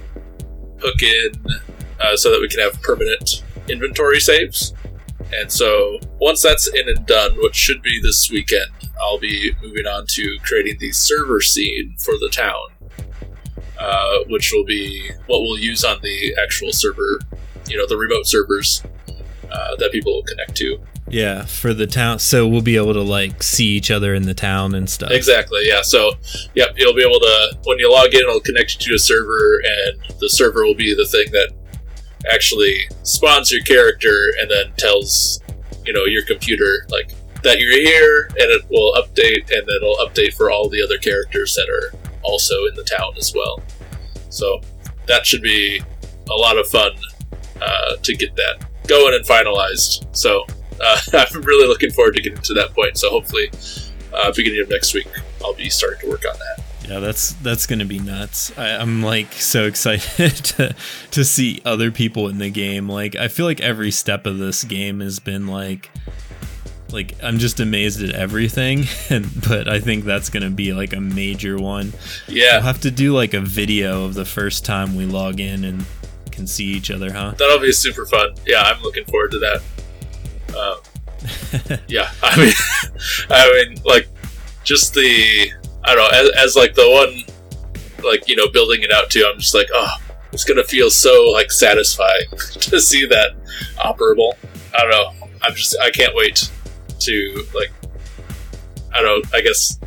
hook 0.81 1.03
in 1.03 1.33
uh, 2.01 2.17
so 2.17 2.31
that 2.31 2.41
we 2.41 2.49
can 2.49 2.61
have 2.61 2.81
permanent 2.83 3.43
inventory 3.69 4.21
saves. 4.21 4.75
And 5.33 5.51
so 5.51 5.99
once 6.21 6.43
that's 6.43 6.69
in 6.69 6.89
and 6.89 7.07
done, 7.07 7.33
which 7.39 7.57
should 7.57 7.83
be 7.83 8.01
this 8.01 8.31
weekend, 8.31 8.71
I'll 9.01 9.19
be 9.19 9.53
moving 9.63 9.87
on 9.87 10.05
to 10.11 10.37
creating 10.45 10.77
the 10.79 10.93
server 10.93 11.41
scene 11.41 11.97
for 11.99 12.13
the 12.13 12.29
town, 12.31 13.15
uh, 13.79 14.19
which 14.29 14.53
will 14.55 14.65
be 14.65 15.11
what 15.27 15.41
we'll 15.41 15.59
use 15.59 15.85
on 15.85 16.01
the 16.03 16.37
actual 16.43 16.73
server, 16.73 17.19
you 17.67 17.77
know, 17.77 17.87
the 17.87 17.97
remote 17.97 18.27
servers 18.27 18.83
uh, 19.51 19.77
that 19.77 19.91
people 19.91 20.15
will 20.15 20.23
connect 20.23 20.55
to. 20.57 20.79
Yeah, 21.09 21.45
for 21.45 21.73
the 21.73 21.87
town, 21.87 22.19
so 22.19 22.49
we'll 22.49 22.63
be 22.63 22.77
able 22.77 22.95
to 22.95 23.03
like 23.03 23.43
see 23.43 23.69
each 23.69 23.91
other 23.91 24.15
in 24.15 24.23
the 24.23 24.35
town 24.35 24.75
and 24.75 24.91
stuff. 24.91 25.13
Exactly. 25.13 25.61
Yeah. 25.63 25.83
So, 25.83 26.13
yep, 26.55 26.75
you'll 26.77 26.95
be 26.95 27.03
able 27.03 27.21
to 27.21 27.59
when 27.65 27.79
you 27.79 27.91
log 27.91 28.13
in, 28.13 28.21
it'll 28.21 28.41
connect 28.41 28.75
you 28.75 28.91
to 28.91 28.95
a 28.97 28.99
server, 28.99 29.63
and 29.65 30.19
the 30.19 30.29
server 30.29 30.65
will 30.65 30.75
be 30.75 30.95
the 30.95 31.07
thing 31.07 31.31
that 31.31 31.53
actually 32.33 32.89
spawns 33.03 33.53
your 33.53 33.63
character 33.63 34.33
and 34.41 34.51
then 34.51 34.73
tells 34.77 35.41
you 35.85 35.93
know 35.93 36.05
your 36.07 36.25
computer 36.25 36.87
like 36.89 37.13
that 37.43 37.61
you're 37.61 37.81
here, 37.81 38.27
and 38.31 38.51
it 38.51 38.63
will 38.69 38.93
update, 38.95 39.49
and 39.51 39.67
then 39.69 39.77
it'll 39.77 39.97
update 39.97 40.35
for 40.35 40.51
all 40.51 40.69
the 40.69 40.83
other 40.83 40.99
characters 40.99 41.55
that 41.55 41.69
are 41.69 41.97
also 42.23 42.67
in 42.67 42.75
the 42.75 42.83
town 42.83 43.15
as 43.17 43.33
well. 43.33 43.63
So 44.31 44.61
that 45.07 45.25
should 45.25 45.43
be 45.43 45.81
a 46.29 46.35
lot 46.35 46.59
of 46.59 46.67
fun 46.67 46.91
uh, 47.63 47.97
to 48.03 48.17
get 48.17 48.35
that 48.35 48.65
going 48.89 49.15
and 49.15 49.25
finalized. 49.25 50.05
So 50.17 50.45
uh, 50.81 50.99
I'm 51.13 51.43
really 51.43 51.69
looking 51.69 51.91
forward 51.91 52.15
to 52.15 52.21
getting 52.21 52.41
to 52.43 52.55
that 52.55 52.75
point. 52.75 52.99
So 52.99 53.11
hopefully, 53.11 53.51
uh, 54.15 54.33
beginning 54.33 54.61
of 54.63 54.69
next 54.69 54.95
week, 54.95 55.09
I'll 55.45 55.55
be 55.55 55.69
starting 55.71 56.01
to 56.01 56.09
work 56.09 56.25
on 56.31 56.39
that. 56.39 56.65
Yeah, 56.89 57.01
that's 57.01 57.33
that's 57.35 57.67
gonna 57.67 57.85
be 57.85 57.99
nuts. 57.99 58.57
I, 58.57 58.77
I'm 58.77 59.03
like 59.03 59.33
so 59.33 59.65
excited 59.65 60.35
to 60.45 60.77
to 61.11 61.25
see 61.25 61.61
other 61.65 61.91
people 61.91 62.29
in 62.29 62.39
the 62.39 62.51
game. 62.51 62.89
Like 62.89 63.17
I 63.17 63.29
feel 63.29 63.47
like 63.47 63.61
every 63.61 63.91
step 63.91 64.25
of 64.25 64.39
this 64.39 64.63
game 64.63 65.01
has 65.01 65.19
been 65.19 65.49
like 65.49 65.91
like 66.93 67.15
I'm 67.23 67.39
just 67.39 67.59
amazed 67.59 68.03
at 68.03 68.15
everything, 68.15 68.85
and 69.11 69.29
but 69.49 69.69
I 69.69 69.81
think 69.81 70.05
that's 70.05 70.31
gonna 70.31 70.51
be 70.51 70.73
like 70.73 70.93
a 70.93 71.01
major 71.01 71.57
one. 71.59 71.93
Yeah, 72.29 72.59
We'll 72.59 72.63
have 72.63 72.81
to 72.83 72.91
do 72.93 73.13
like 73.13 73.35
a 73.35 73.41
video 73.41 74.05
of 74.05 74.15
the 74.15 74.25
first 74.25 74.65
time 74.65 74.95
we 74.95 75.07
log 75.07 75.41
in 75.41 75.65
and 75.65 75.85
can 76.31 76.47
see 76.47 76.67
each 76.67 76.91
other, 76.91 77.13
huh? 77.13 77.35
that'll 77.39 77.59
be 77.59 77.73
super 77.73 78.07
fun. 78.07 78.35
Yeah, 78.47 78.63
I'm 78.63 78.83
looking 78.83 79.05
forward 79.07 79.31
to 79.33 79.39
that. 79.41 79.63
Um, 80.57 81.81
yeah, 81.89 82.11
I 82.23 82.37
mean, 82.39 82.55
I 83.31 83.67
mean, 83.69 83.83
like, 83.85 84.09
just 84.65 84.95
the 84.95 85.53
I 85.85 85.95
don't 85.95 86.11
know, 86.11 86.19
as, 86.19 86.31
as 86.45 86.57
like 86.57 86.75
the 86.75 86.89
one, 86.91 88.05
like 88.05 88.29
you 88.29 88.37
know, 88.37 88.49
building 88.49 88.83
it 88.83 88.93
out 88.93 89.11
too. 89.11 89.29
I'm 89.31 89.39
just 89.39 89.55
like, 89.55 89.69
oh, 89.73 89.97
it's 90.33 90.45
gonna 90.45 90.65
feel 90.65 90.91
so 90.91 91.31
like 91.33 91.51
satisfying 91.51 92.29
to 92.31 92.81
see 92.81 93.07
that 93.07 93.33
operable. 93.79 94.35
I 94.77 94.83
don't 94.83 94.91
know. 94.91 95.29
I'm 95.43 95.55
just 95.55 95.77
I 95.81 95.91
can't 95.91 96.15
wait 96.15 96.51
to 97.01 97.47
like 97.55 97.71
I 98.93 99.01
don't 99.01 99.23
know. 99.23 99.31
I 99.39 99.41
guess 99.43 99.79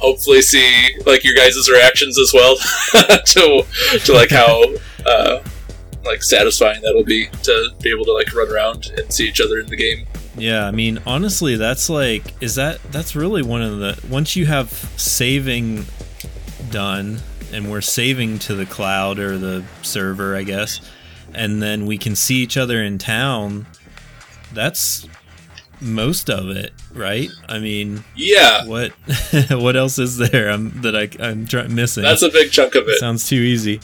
hopefully 0.00 0.42
see 0.42 0.96
like 1.06 1.22
your 1.22 1.34
guys' 1.34 1.68
reactions 1.70 2.18
as 2.18 2.32
well 2.32 2.56
to 3.24 3.64
to 4.04 4.12
like 4.12 4.30
how 4.30 4.64
uh, 5.06 5.42
like 6.04 6.22
satisfying 6.22 6.80
that'll 6.82 7.04
be 7.04 7.28
to 7.42 7.70
be 7.82 7.90
able 7.90 8.04
to 8.04 8.12
like 8.12 8.34
run 8.34 8.50
around 8.50 8.92
and 8.96 9.12
see 9.12 9.28
each 9.28 9.40
other 9.40 9.60
in 9.60 9.66
the 9.66 9.76
game. 9.76 10.06
Yeah, 10.42 10.66
I 10.66 10.72
mean, 10.72 10.98
honestly, 11.06 11.54
that's 11.56 11.88
like, 11.88 12.24
is 12.42 12.56
that 12.56 12.82
that's 12.90 13.14
really 13.14 13.42
one 13.42 13.62
of 13.62 13.78
the 13.78 13.98
once 14.08 14.34
you 14.34 14.46
have 14.46 14.70
saving 14.96 15.84
done, 16.70 17.20
and 17.52 17.70
we're 17.70 17.80
saving 17.80 18.38
to 18.40 18.54
the 18.56 18.66
cloud 18.66 19.18
or 19.20 19.38
the 19.38 19.64
server, 19.82 20.34
I 20.34 20.42
guess, 20.42 20.80
and 21.32 21.62
then 21.62 21.86
we 21.86 21.96
can 21.96 22.16
see 22.16 22.36
each 22.42 22.56
other 22.56 22.82
in 22.82 22.98
town. 22.98 23.66
That's 24.52 25.06
most 25.80 26.28
of 26.28 26.50
it, 26.50 26.72
right? 26.92 27.30
I 27.48 27.58
mean, 27.60 28.02
Yeah, 28.16 28.66
what 28.66 28.90
what 29.50 29.76
else 29.76 29.98
is 30.00 30.16
there 30.18 30.50
I'm, 30.50 30.80
that 30.82 30.96
I, 30.96 31.08
I'm 31.24 31.46
try- 31.46 31.68
missing? 31.68 32.02
that's 32.02 32.22
a 32.22 32.30
big 32.30 32.50
chunk 32.50 32.74
of 32.74 32.88
it. 32.88 32.98
Sounds 32.98 33.28
too 33.28 33.36
easy. 33.36 33.80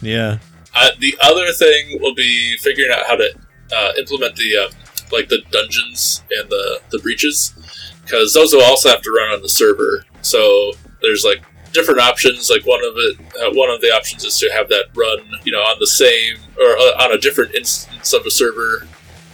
Yeah. 0.00 0.38
Uh, 0.74 0.90
the 1.00 1.16
other 1.22 1.52
thing 1.52 1.98
will 2.00 2.14
be 2.14 2.56
figuring 2.58 2.92
out 2.92 3.04
how 3.06 3.16
to 3.16 3.30
uh, 3.76 3.92
implement 3.98 4.36
the 4.36 4.56
um, 4.58 4.70
like 5.12 5.28
the 5.28 5.42
dungeons 5.50 6.22
and 6.30 6.48
the 6.50 6.80
the 6.90 6.98
breaches 6.98 7.54
because 8.02 8.32
those 8.32 8.52
will 8.52 8.62
also 8.62 8.88
have 8.88 9.02
to 9.02 9.10
run 9.10 9.34
on 9.34 9.42
the 9.42 9.48
server. 9.48 10.04
So 10.22 10.72
there's 11.02 11.24
like 11.24 11.42
different 11.72 12.00
options. 12.00 12.50
Like 12.50 12.66
one 12.66 12.80
of 12.84 12.94
it, 12.96 13.20
uh, 13.40 13.50
one 13.52 13.70
of 13.70 13.80
the 13.80 13.88
options 13.88 14.24
is 14.24 14.38
to 14.38 14.50
have 14.50 14.68
that 14.70 14.86
run, 14.94 15.18
you 15.44 15.52
know, 15.52 15.60
on 15.60 15.78
the 15.78 15.86
same 15.86 16.36
or 16.58 16.76
uh, 16.78 17.04
on 17.04 17.12
a 17.12 17.18
different 17.18 17.54
instance 17.54 18.12
of 18.12 18.24
a 18.26 18.30
server. 18.30 18.86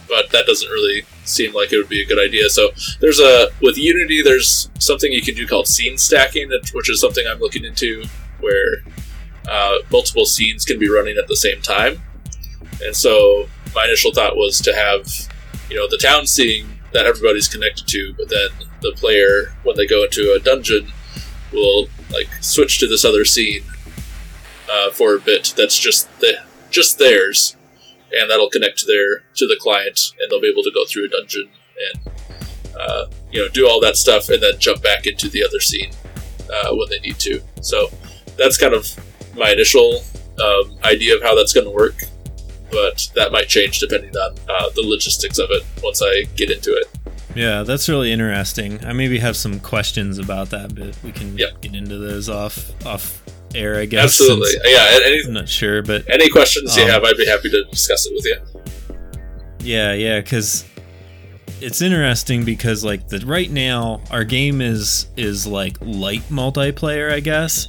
But 0.07 0.29
that 0.31 0.45
doesn't 0.45 0.69
really 0.69 1.03
seem 1.23 1.53
like 1.53 1.73
it 1.73 1.77
would 1.77 1.89
be 1.89 2.01
a 2.01 2.05
good 2.05 2.23
idea. 2.23 2.49
So 2.49 2.69
there's 2.99 3.19
a 3.19 3.49
with 3.61 3.77
Unity, 3.77 4.21
there's 4.21 4.69
something 4.79 5.11
you 5.11 5.21
can 5.21 5.35
do 5.35 5.47
called 5.47 5.67
scene 5.67 5.97
stacking, 5.97 6.51
which 6.73 6.89
is 6.89 6.99
something 6.99 7.25
I'm 7.27 7.39
looking 7.39 7.65
into, 7.65 8.03
where 8.39 8.83
uh, 9.49 9.77
multiple 9.91 10.25
scenes 10.25 10.65
can 10.65 10.79
be 10.79 10.89
running 10.89 11.17
at 11.17 11.27
the 11.27 11.35
same 11.35 11.61
time. 11.61 12.01
And 12.83 12.95
so 12.95 13.47
my 13.73 13.85
initial 13.85 14.13
thought 14.13 14.35
was 14.35 14.59
to 14.61 14.75
have, 14.75 15.07
you 15.69 15.75
know, 15.75 15.87
the 15.89 15.97
town 15.97 16.27
scene 16.27 16.79
that 16.93 17.05
everybody's 17.05 17.47
connected 17.47 17.87
to, 17.87 18.13
but 18.17 18.29
then 18.29 18.49
the 18.81 18.93
player, 18.95 19.53
when 19.63 19.75
they 19.75 19.85
go 19.85 20.03
into 20.03 20.33
a 20.33 20.39
dungeon, 20.39 20.91
will 21.51 21.87
like 22.11 22.27
switch 22.41 22.79
to 22.79 22.87
this 22.87 23.05
other 23.05 23.25
scene 23.25 23.63
uh, 24.71 24.91
for 24.91 25.15
a 25.15 25.19
bit. 25.19 25.53
That's 25.57 25.77
just 25.77 26.07
the 26.19 26.37
just 26.69 26.99
theirs, 26.99 27.55
and 28.11 28.29
that'll 28.29 28.49
connect 28.49 28.79
to 28.79 28.85
their 28.85 29.19
to 29.35 29.47
the 29.47 29.57
client, 29.59 29.99
and 30.19 30.29
they'll 30.29 30.41
be 30.41 30.49
able 30.49 30.63
to 30.63 30.71
go 30.73 30.85
through 30.85 31.05
a 31.05 31.09
dungeon 31.09 31.49
and 31.91 32.13
uh, 32.77 33.07
you 33.31 33.39
know 33.41 33.49
do 33.49 33.67
all 33.67 33.79
that 33.81 33.97
stuff, 33.97 34.29
and 34.29 34.41
then 34.41 34.59
jump 34.59 34.81
back 34.81 35.05
into 35.05 35.29
the 35.29 35.43
other 35.43 35.59
scene 35.59 35.91
uh, 36.51 36.75
when 36.75 36.89
they 36.89 36.99
need 36.99 37.19
to. 37.19 37.41
So 37.61 37.89
that's 38.37 38.57
kind 38.57 38.73
of 38.73 38.87
my 39.35 39.51
initial 39.51 40.01
um, 40.41 40.77
idea 40.83 41.15
of 41.15 41.23
how 41.23 41.35
that's 41.35 41.53
going 41.53 41.65
to 41.65 41.71
work, 41.71 41.95
but 42.71 43.07
that 43.15 43.31
might 43.31 43.47
change 43.47 43.79
depending 43.79 44.15
on 44.17 44.35
uh, 44.49 44.69
the 44.75 44.81
logistics 44.81 45.37
of 45.39 45.49
it 45.51 45.63
once 45.83 46.01
I 46.01 46.23
get 46.35 46.49
into 46.51 46.71
it. 46.73 46.87
Yeah, 47.35 47.63
that's 47.63 47.89
really 47.89 48.11
interesting. 48.11 48.83
I 48.85 48.93
maybe 48.93 49.19
have 49.19 49.35
some 49.35 49.59
questions 49.59 50.17
about 50.19 50.49
that, 50.51 50.73
but 50.73 50.95
we 51.03 51.11
can 51.11 51.37
Yep. 51.37 51.61
get 51.61 51.75
into 51.75 51.97
those 51.97 52.29
off 52.29 52.71
off 52.85 53.21
air, 53.53 53.77
I 53.79 53.85
guess. 53.85 54.03
Absolutely, 54.05 54.49
since 54.51 54.63
yeah. 54.67 54.99
Any 55.05 55.21
I'm 55.25 55.33
not 55.33 55.49
sure, 55.49 55.81
but 55.81 56.09
any 56.09 56.29
questions 56.29 56.75
you 56.77 56.83
Um, 56.83 56.89
have, 56.89 57.03
I'd 57.03 57.17
be 57.17 57.25
happy 57.25 57.49
to 57.49 57.63
discuss 57.65 58.05
it 58.05 58.13
with 58.15 58.25
you. 58.25 58.37
yeah, 59.61 59.93
yeah, 59.93 60.19
because 60.21 60.63
it's 61.61 61.81
interesting 61.81 62.43
because 62.45 62.83
like 62.83 63.07
the 63.07 63.19
right 63.25 63.49
now 63.49 64.01
our 64.11 64.23
game 64.23 64.61
is 64.61 65.07
is 65.17 65.45
like 65.47 65.77
light 65.81 66.23
multiplayer, 66.29 67.11
I 67.11 67.19
guess. 67.19 67.67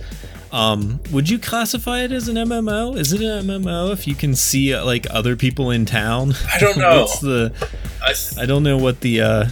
Um, 0.53 1.01
would 1.13 1.29
you 1.29 1.39
classify 1.39 2.03
it 2.03 2.13
as 2.13 2.29
an 2.29 2.37
MMO? 2.37 2.97
Is 2.97 3.13
it 3.13 3.21
an 3.21 3.47
MMO 3.47 3.93
if 3.93 4.07
you 4.07 4.15
can 4.15 4.35
see 4.35 4.73
uh, 4.73 4.85
like 4.85 5.07
other 5.11 5.37
people 5.37 5.71
in 5.71 5.85
town? 5.87 6.33
I 6.55 6.59
don't 6.59 6.79
know. 6.79 7.01
What's 7.03 7.21
the 7.21 7.53
I 8.03 8.13
th- 8.13 8.39
I 8.39 8.47
don't 8.47 8.63
know 8.63 8.79
what 8.79 9.01
the 9.01 9.21
uh, 9.21 9.47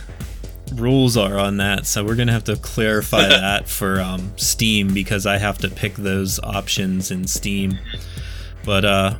rules 0.75 1.17
are 1.17 1.39
on 1.39 1.57
that, 1.59 1.87
so 1.87 2.05
we're 2.05 2.15
gonna 2.15 2.33
have 2.33 2.45
to 2.45 2.57
clarify 2.57 3.23
that 3.29 3.69
for 3.69 4.01
um, 4.01 4.33
Steam 4.37 4.95
because 4.95 5.27
I 5.27 5.39
have 5.39 5.59
to 5.59 5.69
pick 5.69 5.95
those 5.95 6.39
options 6.41 7.11
in 7.11 7.27
Steam. 7.27 7.79
But 8.65 8.85
uh, 8.85 9.15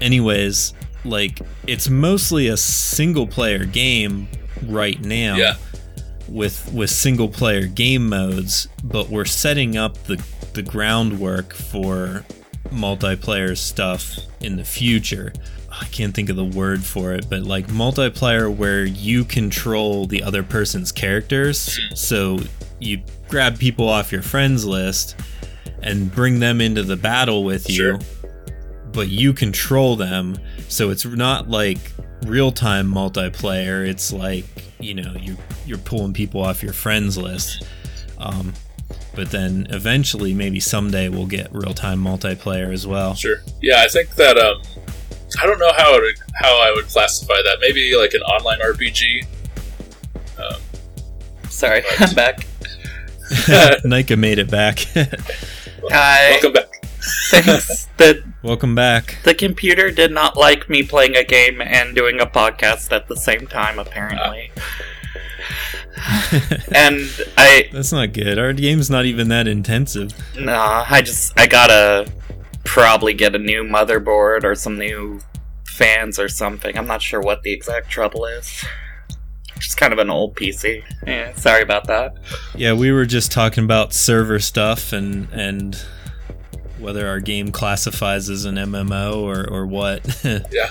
anyways, 0.00 0.74
like 1.04 1.40
it's 1.66 1.88
mostly 1.88 2.48
a 2.48 2.56
single 2.56 3.26
player 3.26 3.64
game 3.64 4.28
right 4.66 5.00
now 5.00 5.36
Yeah. 5.36 5.54
with 6.28 6.70
with 6.72 6.90
single 6.90 7.28
player 7.28 7.66
game 7.66 8.08
modes, 8.08 8.68
but 8.84 9.08
we're 9.08 9.24
setting 9.24 9.76
up 9.76 9.94
the 10.04 10.22
the 10.54 10.62
groundwork 10.62 11.52
for 11.54 12.24
multiplayer 12.70 13.56
stuff 13.56 14.16
in 14.40 14.56
the 14.56 14.64
future. 14.64 15.32
I 15.70 15.86
can't 15.86 16.14
think 16.14 16.28
of 16.28 16.36
the 16.36 16.44
word 16.44 16.84
for 16.84 17.12
it, 17.14 17.28
but 17.28 17.42
like 17.42 17.66
multiplayer 17.68 18.54
where 18.54 18.84
you 18.84 19.24
control 19.24 20.06
the 20.06 20.22
other 20.22 20.42
person's 20.42 20.92
characters. 20.92 21.78
So 21.94 22.38
you 22.80 23.02
grab 23.28 23.58
people 23.58 23.88
off 23.88 24.12
your 24.12 24.22
friends 24.22 24.64
list 24.64 25.16
and 25.82 26.12
bring 26.14 26.38
them 26.38 26.60
into 26.60 26.82
the 26.82 26.96
battle 26.96 27.44
with 27.44 27.68
you, 27.68 27.76
Sure. 27.76 27.98
but 28.92 29.08
you 29.08 29.32
control 29.32 29.96
them. 29.96 30.36
So 30.68 30.90
it's 30.90 31.04
not 31.04 31.50
like 31.50 31.78
real 32.24 32.52
time 32.52 32.90
multiplayer. 32.92 33.86
It's 33.86 34.12
like 34.12 34.44
you 34.80 34.94
know 34.94 35.12
you 35.18 35.36
you're 35.66 35.78
pulling 35.78 36.12
people 36.12 36.40
off 36.40 36.62
your 36.62 36.72
friends 36.72 37.18
list. 37.18 37.64
Um, 38.18 38.52
but 39.14 39.30
then 39.30 39.66
eventually, 39.70 40.34
maybe 40.34 40.60
someday, 40.60 41.08
we'll 41.08 41.26
get 41.26 41.48
real 41.52 41.74
time 41.74 42.02
multiplayer 42.02 42.72
as 42.72 42.86
well. 42.86 43.14
Sure. 43.14 43.36
Yeah, 43.62 43.82
I 43.82 43.88
think 43.88 44.10
that 44.16 44.36
um, 44.38 44.60
I 45.42 45.46
don't 45.46 45.58
know 45.58 45.72
how 45.76 45.96
it 45.96 46.02
would, 46.02 46.14
how 46.34 46.60
I 46.60 46.72
would 46.74 46.86
classify 46.86 47.34
that. 47.44 47.58
Maybe 47.60 47.94
like 47.96 48.14
an 48.14 48.22
online 48.22 48.60
RPG. 48.60 49.26
Sorry, 51.48 51.82
Right. 51.82 52.00
I'm 52.00 52.14
back. 52.14 52.46
Nika 53.84 54.16
made 54.16 54.38
it 54.40 54.50
back. 54.50 54.80
Hi. 55.90 56.30
Welcome 56.32 56.52
back. 56.52 56.84
Thanks. 57.30 57.86
the 57.96 58.24
Welcome 58.42 58.74
back. 58.74 59.18
the 59.24 59.34
computer 59.34 59.90
did 59.90 60.10
not 60.10 60.36
like 60.36 60.68
me 60.68 60.82
playing 60.82 61.16
a 61.16 61.22
game 61.24 61.60
and 61.62 61.94
doing 61.94 62.20
a 62.20 62.26
podcast 62.26 62.90
at 62.92 63.06
the 63.08 63.16
same 63.16 63.46
time, 63.46 63.78
apparently. 63.78 64.50
and 66.74 67.00
I 67.36 67.68
That's 67.72 67.92
not 67.92 68.12
good. 68.12 68.38
Our 68.38 68.52
game's 68.52 68.90
not 68.90 69.04
even 69.06 69.28
that 69.28 69.46
intensive. 69.46 70.12
nah, 70.38 70.84
I 70.88 71.02
just 71.02 71.32
I 71.38 71.46
gotta 71.46 72.10
probably 72.64 73.14
get 73.14 73.34
a 73.34 73.38
new 73.38 73.62
motherboard 73.62 74.44
or 74.44 74.54
some 74.54 74.78
new 74.78 75.20
fans 75.66 76.18
or 76.18 76.28
something. 76.28 76.76
I'm 76.76 76.86
not 76.86 77.02
sure 77.02 77.20
what 77.20 77.42
the 77.42 77.52
exact 77.52 77.90
trouble 77.90 78.24
is. 78.24 78.64
Just 79.58 79.76
kind 79.76 79.92
of 79.92 79.98
an 79.98 80.10
old 80.10 80.34
PC. 80.34 80.82
Yeah, 81.06 81.32
sorry 81.34 81.62
about 81.62 81.86
that. 81.86 82.14
Yeah, 82.56 82.72
we 82.72 82.90
were 82.90 83.06
just 83.06 83.30
talking 83.30 83.64
about 83.64 83.92
server 83.92 84.38
stuff 84.40 84.92
and 84.92 85.28
and 85.32 85.76
whether 86.78 87.06
our 87.06 87.20
game 87.20 87.50
classifies 87.52 88.28
as 88.28 88.44
an 88.44 88.56
MMO 88.56 89.16
or 89.18 89.48
or 89.48 89.66
what. 89.66 90.04
Yeah. 90.50 90.70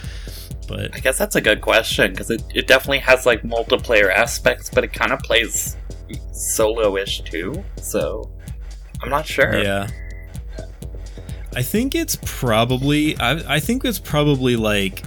But 0.68 0.96
I 0.96 1.00
guess 1.00 1.18
that's 1.18 1.36
a 1.36 1.42
good 1.42 1.62
question 1.62 2.12
because 2.12 2.30
it, 2.30 2.44
it 2.54 2.68
definitely 2.68 3.00
has 3.00 3.26
like 3.26 3.42
multiplayer 3.44 4.14
aspects, 4.14 4.70
but 4.70 4.84
it 4.84 4.94
kind 4.94 5.12
of 5.12 5.20
plays 5.20 5.78
solo-ish 6.32 7.22
too. 7.22 7.64
So 7.82 8.32
I'm 9.02 9.10
not 9.10 9.26
sure. 9.26 9.62
yeah. 9.62 9.88
I 11.56 11.62
think 11.62 11.94
it's 11.94 12.18
probably 12.24 13.18
I 13.20 13.56
I 13.56 13.60
think 13.60 13.86
it's 13.86 14.00
probably 14.00 14.56
like 14.56 15.04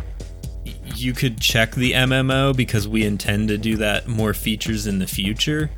you 0.94 1.12
could 1.12 1.40
check 1.40 1.74
the 1.74 1.92
MMO 1.92 2.56
because 2.56 2.88
we 2.88 3.04
intend 3.04 3.48
to 3.48 3.58
do 3.58 3.76
that 3.76 4.06
more 4.06 4.32
features 4.32 4.86
in 4.86 4.98
the 4.98 5.06
future. 5.06 5.70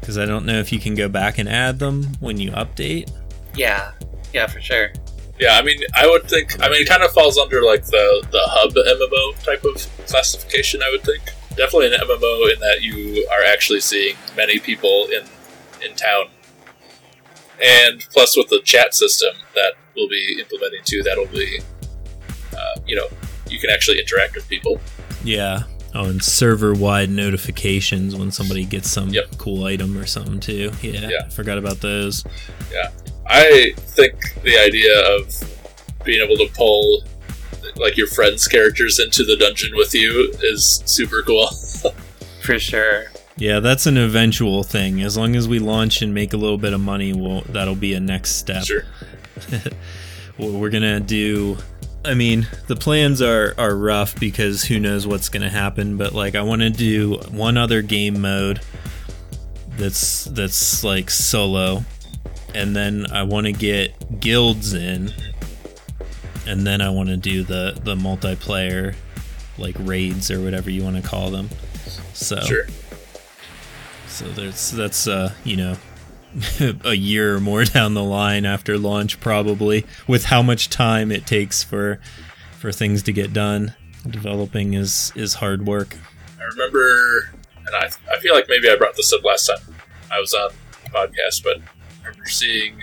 Because 0.00 0.18
I 0.18 0.26
don't 0.26 0.44
know 0.44 0.58
if 0.58 0.72
you 0.72 0.80
can 0.80 0.94
go 0.94 1.08
back 1.08 1.38
and 1.38 1.48
add 1.48 1.78
them 1.78 2.04
when 2.20 2.38
you 2.38 2.50
update. 2.52 3.10
yeah, 3.54 3.92
yeah, 4.32 4.46
for 4.46 4.60
sure. 4.60 4.92
Yeah, 5.42 5.58
I 5.58 5.62
mean, 5.62 5.80
I 5.96 6.06
would 6.06 6.24
think. 6.28 6.60
I 6.62 6.68
mean, 6.68 6.82
it 6.82 6.88
kind 6.88 7.02
of 7.02 7.10
falls 7.12 7.36
under 7.38 7.62
like 7.62 7.84
the 7.86 8.26
the 8.30 8.42
hub 8.46 8.72
MMO 8.74 9.44
type 9.44 9.64
of 9.64 9.74
classification. 10.06 10.82
I 10.82 10.90
would 10.90 11.02
think. 11.02 11.22
definitely 11.56 11.88
an 11.92 12.00
MMO 12.00 12.52
in 12.54 12.58
that 12.60 12.78
you 12.82 13.26
are 13.32 13.44
actually 13.44 13.80
seeing 13.80 14.16
many 14.36 14.58
people 14.58 15.06
in 15.16 15.24
in 15.84 15.94
town, 15.96 16.26
and 17.62 18.00
plus 18.12 18.36
with 18.36 18.48
the 18.48 18.60
chat 18.64 18.94
system 18.94 19.34
that 19.54 19.74
we'll 19.96 20.08
be 20.08 20.36
implementing 20.40 20.80
too, 20.84 21.02
that'll 21.02 21.26
be 21.26 21.60
uh, 22.56 22.80
you 22.86 22.96
know 22.96 23.08
you 23.48 23.58
can 23.58 23.70
actually 23.70 23.98
interact 23.98 24.34
with 24.34 24.48
people. 24.48 24.80
Yeah. 25.24 25.64
Oh, 25.94 26.06
and 26.08 26.22
server 26.24 26.72
wide 26.72 27.10
notifications 27.10 28.16
when 28.16 28.30
somebody 28.30 28.64
gets 28.64 28.88
some 28.90 29.10
Yep. 29.10 29.36
cool 29.36 29.64
item 29.66 29.98
or 29.98 30.06
something 30.06 30.40
too. 30.40 30.72
Yeah, 30.80 31.08
Yeah. 31.10 31.18
I 31.26 31.28
forgot 31.28 31.58
about 31.58 31.80
those. 31.82 32.24
I 33.26 33.72
think 33.76 34.14
the 34.42 34.58
idea 34.58 35.16
of 35.16 35.32
being 36.04 36.22
able 36.22 36.36
to 36.36 36.52
pull 36.54 37.02
like 37.76 37.96
your 37.96 38.06
friends' 38.06 38.46
characters 38.48 38.98
into 38.98 39.24
the 39.24 39.36
dungeon 39.36 39.72
with 39.74 39.94
you 39.94 40.32
is 40.42 40.82
super 40.84 41.22
cool. 41.22 41.48
For 42.42 42.58
sure. 42.58 43.04
Yeah, 43.36 43.60
that's 43.60 43.86
an 43.86 43.96
eventual 43.96 44.62
thing. 44.62 45.00
As 45.02 45.16
long 45.16 45.36
as 45.36 45.48
we 45.48 45.58
launch 45.58 46.02
and 46.02 46.12
make 46.12 46.32
a 46.32 46.36
little 46.36 46.58
bit 46.58 46.72
of 46.72 46.80
money, 46.80 47.12
we'll, 47.12 47.42
that'll 47.42 47.74
be 47.74 47.94
a 47.94 48.00
next 48.00 48.32
step. 48.32 48.64
Sure. 48.64 48.84
What 50.36 50.52
we're 50.52 50.70
gonna 50.70 51.00
do. 51.00 51.58
I 52.04 52.14
mean, 52.14 52.48
the 52.66 52.74
plans 52.74 53.20
are 53.20 53.54
are 53.58 53.76
rough 53.76 54.18
because 54.18 54.64
who 54.64 54.80
knows 54.80 55.06
what's 55.06 55.28
gonna 55.28 55.50
happen. 55.50 55.96
But 55.98 56.14
like, 56.14 56.34
I 56.34 56.42
want 56.42 56.62
to 56.62 56.70
do 56.70 57.16
one 57.30 57.56
other 57.56 57.82
game 57.82 58.20
mode 58.20 58.60
that's 59.76 60.24
that's 60.24 60.82
like 60.82 61.10
solo, 61.10 61.84
and 62.54 62.74
then 62.76 63.06
I 63.12 63.22
want 63.22 63.46
to 63.46 63.52
get 63.52 64.20
guilds 64.20 64.72
in, 64.74 65.12
and 66.46 66.66
then 66.66 66.80
I 66.80 66.90
want 66.90 67.08
to 67.08 67.16
do 67.16 67.42
the 67.42 67.78
the 67.82 67.94
multiplayer, 67.94 68.94
like 69.58 69.76
raids 69.78 70.30
or 70.30 70.40
whatever 70.42 70.70
you 70.70 70.82
want 70.82 70.96
to 70.96 71.02
call 71.02 71.30
them. 71.30 71.48
So 72.14 72.40
Sure. 72.40 72.66
so 74.06 74.26
there's 74.28 74.70
that's 74.70 75.06
uh 75.06 75.32
you 75.44 75.56
know 75.56 75.76
a 76.84 76.94
year 76.94 77.36
or 77.36 77.40
more 77.40 77.64
down 77.64 77.94
the 77.94 78.02
line 78.04 78.44
after 78.44 78.78
launch 78.78 79.20
probably 79.20 79.84
with 80.06 80.24
how 80.26 80.42
much 80.42 80.68
time 80.70 81.10
it 81.10 81.26
takes 81.26 81.62
for 81.62 82.00
for 82.58 82.72
things 82.72 83.02
to 83.04 83.12
get 83.12 83.32
done. 83.32 83.74
Developing 84.08 84.74
is 84.74 85.12
is 85.14 85.34
hard 85.34 85.66
work. 85.66 85.96
I 86.40 86.44
remember, 86.44 87.30
and 87.66 87.74
I, 87.76 87.88
I 88.12 88.18
feel 88.18 88.34
like 88.34 88.46
maybe 88.48 88.68
I 88.68 88.74
brought 88.76 88.96
this 88.96 89.12
up 89.12 89.22
last 89.24 89.46
time 89.46 89.74
I 90.10 90.18
was 90.18 90.34
on 90.34 90.50
the 90.84 90.90
podcast, 90.90 91.44
but 91.44 91.58
I 92.02 92.08
remember 92.08 92.28
seeing 92.28 92.82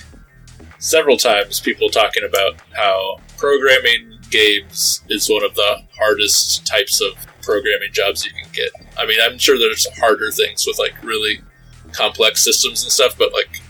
several 0.79 1.17
times 1.17 1.59
people 1.59 1.89
talking 1.89 2.23
about 2.23 2.59
how 2.75 3.19
programming 3.37 4.17
games 4.29 5.01
is 5.09 5.29
one 5.29 5.43
of 5.43 5.55
the 5.55 5.83
hardest 5.97 6.65
types 6.65 7.01
of 7.01 7.13
programming 7.41 7.91
jobs 7.91 8.25
you 8.25 8.31
can 8.31 8.49
get. 8.53 8.69
I 8.97 9.05
mean, 9.05 9.17
I'm 9.21 9.37
sure 9.37 9.57
there's 9.57 9.87
harder 9.97 10.31
things 10.31 10.65
with 10.65 10.77
like 10.79 11.01
really 11.03 11.41
complex 11.91 12.43
systems 12.43 12.83
and 12.83 12.91
stuff, 12.91 13.17
but 13.17 13.33
like 13.33 13.61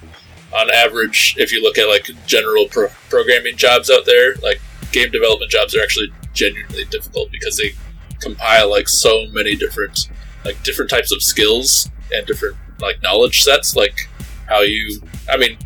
on 0.53 0.69
average, 0.71 1.35
if 1.37 1.51
you 1.51 1.61
look 1.61 1.77
at 1.77 1.87
like 1.87 2.09
general 2.25 2.67
pro- 2.67 2.89
programming 3.09 3.55
jobs 3.55 3.89
out 3.89 4.05
there, 4.05 4.35
like 4.35 4.59
game 4.91 5.11
development 5.11 5.51
jobs 5.51 5.75
are 5.75 5.81
actually 5.81 6.11
genuinely 6.33 6.85
difficult 6.85 7.31
because 7.31 7.57
they 7.57 7.71
compile 8.19 8.69
like 8.69 8.87
so 8.87 9.25
many 9.31 9.55
different 9.55 10.09
like 10.45 10.61
different 10.63 10.89
types 10.89 11.11
of 11.11 11.21
skills 11.21 11.89
and 12.13 12.25
different 12.25 12.55
like 12.81 13.01
knowledge 13.01 13.41
sets 13.41 13.75
like 13.75 14.09
how 14.47 14.61
you 14.61 15.01
i 15.31 15.37
mean 15.37 15.57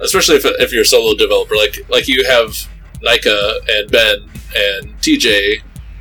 especially 0.00 0.36
if, 0.36 0.44
if 0.44 0.72
you're 0.72 0.82
a 0.82 0.86
solo 0.86 1.16
developer 1.16 1.56
like 1.56 1.78
like 1.88 2.08
you 2.08 2.24
have 2.26 2.68
nika 3.02 3.60
and 3.68 3.90
ben 3.90 4.28
and 4.56 4.98
tj 5.00 5.60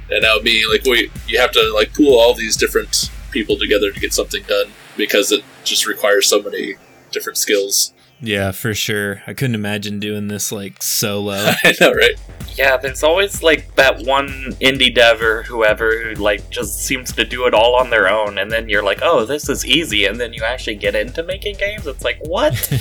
and 0.10 0.22
now 0.22 0.38
me 0.44 0.66
like 0.68 0.84
we 0.86 1.10
you 1.28 1.40
have 1.40 1.52
to 1.52 1.72
like 1.76 1.94
pool 1.94 2.18
all 2.18 2.34
these 2.34 2.56
different 2.58 3.10
people 3.32 3.58
together 3.58 3.92
to 3.92 4.00
get 4.00 4.14
something 4.14 4.44
done 4.44 4.68
because 4.96 5.32
it 5.32 5.44
just 5.64 5.86
requires 5.86 6.28
so 6.28 6.42
many 6.42 6.76
different 7.12 7.38
skills 7.38 7.94
Yeah, 8.20 8.52
for 8.52 8.74
sure. 8.74 9.22
I 9.28 9.34
couldn't 9.36 9.54
imagine 9.54 10.00
doing 10.00 10.28
this 10.28 10.52
like 10.52 10.82
solo. 10.82 11.34
i 11.64 11.74
know 11.80 11.94
right 11.94 12.16
Yeah, 12.58 12.78
there's 12.78 13.04
always 13.04 13.44
like 13.44 13.76
that 13.76 14.00
one 14.06 14.28
indie 14.60 14.94
dev 14.94 15.22
or 15.22 15.44
whoever 15.44 16.04
who 16.04 16.16
like 16.16 16.50
just 16.50 16.80
seems 16.80 17.14
to 17.14 17.24
do 17.24 17.46
it 17.46 17.54
all 17.54 17.76
on 17.76 17.90
their 17.90 18.10
own, 18.10 18.40
and 18.40 18.52
then 18.52 18.68
you're 18.68 18.84
like, 18.84 19.00
oh, 19.04 19.26
this 19.26 19.48
is 19.48 19.66
easy, 19.66 20.06
and 20.06 20.20
then 20.20 20.34
you 20.34 20.44
actually 20.44 20.76
get 20.76 20.96
into 20.96 21.22
making 21.24 21.58
games. 21.58 21.86
It's 21.86 22.04
like 22.04 22.18
what? 22.22 22.54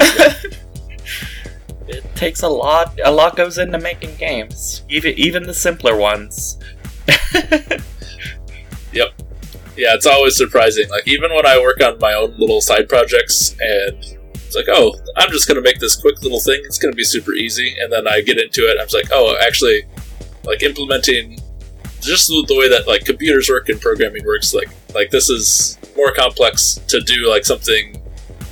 it 1.88 2.04
takes 2.14 2.42
a 2.42 2.48
lot. 2.48 2.98
A 3.04 3.10
lot 3.10 3.36
goes 3.36 3.58
into 3.58 3.78
making 3.78 4.16
games, 4.16 4.84
even 4.88 5.12
even 5.18 5.42
the 5.42 5.54
simpler 5.54 5.96
ones. 5.96 6.58
Yep. 8.92 9.08
Yeah, 9.76 9.94
it's 9.94 10.06
always 10.06 10.36
surprising. 10.36 10.88
Like 10.90 11.06
even 11.06 11.32
when 11.32 11.46
I 11.46 11.58
work 11.58 11.80
on 11.82 11.98
my 12.00 12.12
own 12.14 12.34
little 12.38 12.60
side 12.60 12.88
projects, 12.88 13.56
and 13.60 14.18
it's 14.50 14.56
like, 14.56 14.76
oh, 14.76 14.92
I'm 15.16 15.30
just 15.30 15.46
gonna 15.46 15.60
make 15.60 15.78
this 15.78 15.94
quick 15.94 16.20
little 16.22 16.40
thing. 16.40 16.60
It's 16.64 16.78
gonna 16.78 16.94
be 16.94 17.04
super 17.04 17.32
easy, 17.32 17.76
and 17.80 17.92
then 17.92 18.08
I 18.08 18.20
get 18.20 18.38
into 18.38 18.62
it. 18.62 18.78
I'm 18.80 18.88
just 18.88 18.94
like, 18.94 19.08
oh, 19.12 19.36
actually, 19.40 19.84
like 20.44 20.62
implementing 20.62 21.38
just 22.00 22.28
the 22.28 22.44
the 22.48 22.56
way 22.56 22.68
that 22.68 22.88
like 22.88 23.04
computers 23.04 23.48
work 23.48 23.68
and 23.68 23.80
programming 23.80 24.24
works. 24.24 24.52
Like 24.52 24.68
like 24.92 25.10
this 25.10 25.30
is 25.30 25.78
more 25.96 26.12
complex 26.12 26.80
to 26.88 27.00
do 27.00 27.28
like 27.28 27.44
something 27.44 28.02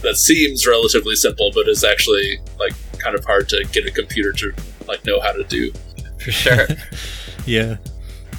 that 0.03 0.17
seems 0.17 0.67
relatively 0.69 1.17
simple, 1.17 1.51
but 1.53 1.69
is 1.69 1.83
actually 1.83 2.39
like 2.61 2.75
kind 2.99 3.17
of 3.17 3.25
hard 3.25 3.49
to 3.49 3.65
get 3.73 3.85
a 3.85 3.91
computer 3.91 4.31
to 4.33 4.53
like 4.87 5.05
know 5.05 5.21
how 5.21 5.33
to 5.33 5.43
do. 5.45 5.73
For 6.21 6.31
sure. 6.31 6.67
yeah. 7.47 7.77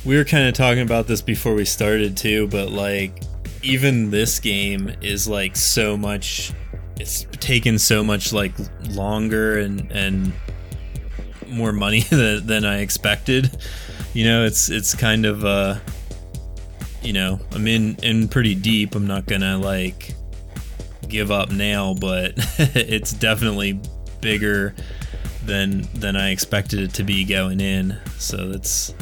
We 0.06 0.16
were 0.16 0.24
kind 0.24 0.48
of 0.48 0.54
talking 0.54 0.82
about 0.82 1.08
this 1.08 1.22
before 1.22 1.56
we 1.56 1.66
started 1.66 2.16
too, 2.16 2.48
but 2.48 2.72
like 2.72 3.22
even 3.62 4.12
this 4.12 4.40
game 4.40 4.94
is 5.02 5.28
like 5.28 5.58
so 5.58 5.98
much 5.98 6.54
it's 7.00 7.26
taken 7.40 7.80
so 7.80 8.04
much 8.04 8.34
like 8.34 8.54
longer 8.90 9.60
and 9.60 9.92
and 9.92 10.34
more 11.48 11.72
money 11.72 12.02
than, 12.10 12.46
than 12.46 12.66
I 12.66 12.80
expected. 12.80 13.58
You 14.14 14.26
know, 14.26 14.46
it's 14.46 14.70
it's 14.70 14.94
kind 14.94 15.26
of 15.26 15.46
uh 15.46 15.80
you 17.02 17.14
know, 17.14 17.40
I'm 17.54 17.68
in 17.68 17.96
in 18.04 18.28
pretty 18.28 18.56
deep. 18.56 18.96
I'm 18.96 19.08
not 19.08 19.26
going 19.26 19.42
to 19.42 19.58
like 19.58 20.14
give 21.08 21.32
up 21.32 21.50
now, 21.52 21.94
but 21.94 22.34
it's 22.58 23.14
definitely 23.14 23.80
bigger 24.22 24.76
than 25.46 25.88
than 25.94 26.16
I 26.16 26.32
expected 26.32 26.82
it 26.82 26.94
to 26.96 27.04
be 27.04 27.24
going 27.24 27.62
in. 27.62 27.98
So 28.18 28.50
that's 28.50 28.94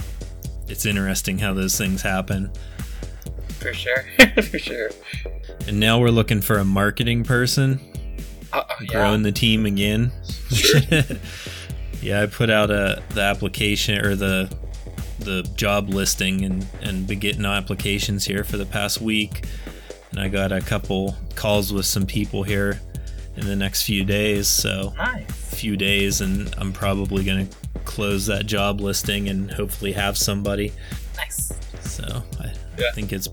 it's 0.67 0.85
interesting 0.85 1.39
how 1.39 1.53
those 1.53 1.77
things 1.77 2.01
happen. 2.01 2.51
For 3.59 3.73
sure. 3.73 4.03
For 4.43 4.59
sure. 4.59 4.89
And 5.67 5.79
now 5.79 5.99
we're 5.99 6.09
looking 6.11 6.41
for 6.41 6.57
a 6.59 6.65
marketing 6.65 7.23
person, 7.23 7.79
Uh, 8.53 8.63
yeah. 8.81 8.87
growing 8.87 9.23
the 9.23 9.31
team 9.31 9.65
again. 9.65 10.11
Sure. 10.53 10.81
yeah, 12.01 12.21
I 12.21 12.25
put 12.27 12.49
out 12.49 12.69
a 12.71 13.01
the 13.09 13.21
application 13.21 14.03
or 14.05 14.15
the 14.15 14.49
the 15.19 15.41
job 15.55 15.89
listing 15.89 16.45
and 16.45 16.65
and 16.81 17.07
been 17.07 17.19
getting 17.19 17.45
applications 17.45 18.23
here 18.25 18.43
for 18.43 18.57
the 18.57 18.65
past 18.65 19.01
week. 19.01 19.45
And 20.11 20.19
I 20.19 20.29
got 20.29 20.51
a 20.51 20.61
couple 20.61 21.15
calls 21.35 21.73
with 21.73 21.85
some 21.85 22.05
people 22.05 22.43
here 22.43 22.79
in 23.35 23.45
the 23.45 23.55
next 23.55 23.83
few 23.83 24.05
days. 24.05 24.47
So 24.47 24.93
Nice. 24.97 25.29
few 25.55 25.75
days 25.75 26.21
and 26.21 26.53
I'm 26.57 26.71
probably 26.71 27.23
going 27.25 27.47
to 27.47 27.55
close 27.83 28.25
that 28.27 28.45
job 28.45 28.79
listing 28.79 29.27
and 29.29 29.51
hopefully 29.51 29.91
have 29.93 30.17
somebody. 30.17 30.71
Nice. 31.17 31.51
So 31.81 32.23
I, 32.39 32.53
Yeah. 32.77 32.87
I 32.89 32.91
think 32.93 33.11
it's 33.11 33.29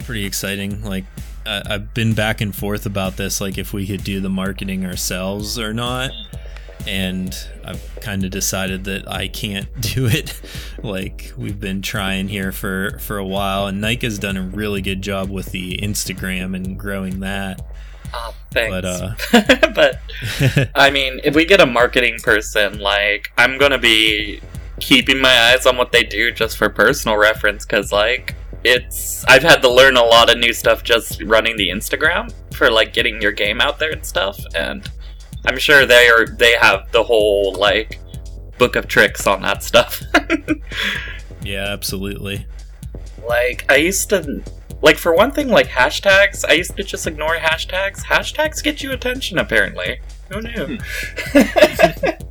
pretty 0.00 0.24
exciting. 0.24 0.82
Like 0.82 1.04
I, 1.46 1.62
I've 1.66 1.94
been 1.94 2.14
back 2.14 2.40
and 2.40 2.54
forth 2.54 2.86
about 2.86 3.16
this, 3.16 3.40
like 3.40 3.58
if 3.58 3.72
we 3.72 3.86
could 3.86 4.04
do 4.04 4.20
the 4.20 4.28
marketing 4.28 4.84
ourselves 4.84 5.58
or 5.58 5.72
not. 5.72 6.10
And 6.86 7.34
I've 7.64 7.82
kind 8.02 8.24
of 8.24 8.30
decided 8.30 8.84
that 8.84 9.10
I 9.10 9.28
can't 9.28 9.68
do 9.80 10.06
it. 10.06 10.38
like 10.82 11.32
we've 11.36 11.58
been 11.58 11.80
trying 11.80 12.28
here 12.28 12.52
for 12.52 12.98
for 12.98 13.16
a 13.16 13.24
while, 13.24 13.66
and 13.66 13.80
Nika 13.80 14.06
has 14.06 14.18
done 14.18 14.36
a 14.36 14.42
really 14.42 14.82
good 14.82 15.00
job 15.00 15.30
with 15.30 15.46
the 15.46 15.78
Instagram 15.78 16.54
and 16.54 16.78
growing 16.78 17.20
that. 17.20 17.62
Oh, 18.12 18.34
thanks. 18.50 18.70
But 18.70 18.84
uh, 18.84 19.14
but 19.74 20.70
I 20.74 20.90
mean, 20.90 21.20
if 21.24 21.34
we 21.34 21.46
get 21.46 21.60
a 21.60 21.66
marketing 21.66 22.18
person, 22.22 22.78
like, 22.78 23.32
I'm 23.38 23.56
gonna 23.58 23.78
be 23.78 24.40
keeping 24.84 25.18
my 25.18 25.34
eyes 25.50 25.64
on 25.64 25.78
what 25.78 25.92
they 25.92 26.04
do 26.04 26.30
just 26.30 26.58
for 26.58 26.68
personal 26.68 27.16
reference, 27.16 27.64
because, 27.64 27.90
like, 27.90 28.34
it's. 28.64 29.24
I've 29.24 29.42
had 29.42 29.62
to 29.62 29.72
learn 29.72 29.96
a 29.96 30.04
lot 30.04 30.30
of 30.30 30.38
new 30.38 30.52
stuff 30.52 30.84
just 30.84 31.22
running 31.22 31.56
the 31.56 31.70
Instagram 31.70 32.32
for, 32.52 32.70
like, 32.70 32.92
getting 32.92 33.20
your 33.20 33.32
game 33.32 33.62
out 33.62 33.78
there 33.78 33.92
and 33.92 34.04
stuff, 34.04 34.38
and 34.54 34.88
I'm 35.46 35.58
sure 35.58 35.86
they 35.86 36.08
are. 36.08 36.26
They 36.26 36.52
have 36.52 36.92
the 36.92 37.02
whole, 37.02 37.54
like, 37.54 37.98
book 38.58 38.76
of 38.76 38.86
tricks 38.86 39.26
on 39.26 39.40
that 39.40 39.62
stuff. 39.62 40.02
yeah, 41.42 41.68
absolutely. 41.68 42.46
Like, 43.26 43.64
I 43.70 43.76
used 43.76 44.10
to. 44.10 44.42
Like, 44.82 44.98
for 44.98 45.14
one 45.14 45.30
thing, 45.30 45.48
like 45.48 45.68
hashtags, 45.68 46.44
I 46.46 46.52
used 46.52 46.76
to 46.76 46.84
just 46.84 47.06
ignore 47.06 47.36
hashtags. 47.36 48.04
Hashtags 48.04 48.62
get 48.62 48.82
you 48.82 48.92
attention, 48.92 49.38
apparently. 49.38 50.00
Who 50.28 50.42
knew? 50.42 50.78
Hmm. 51.32 52.08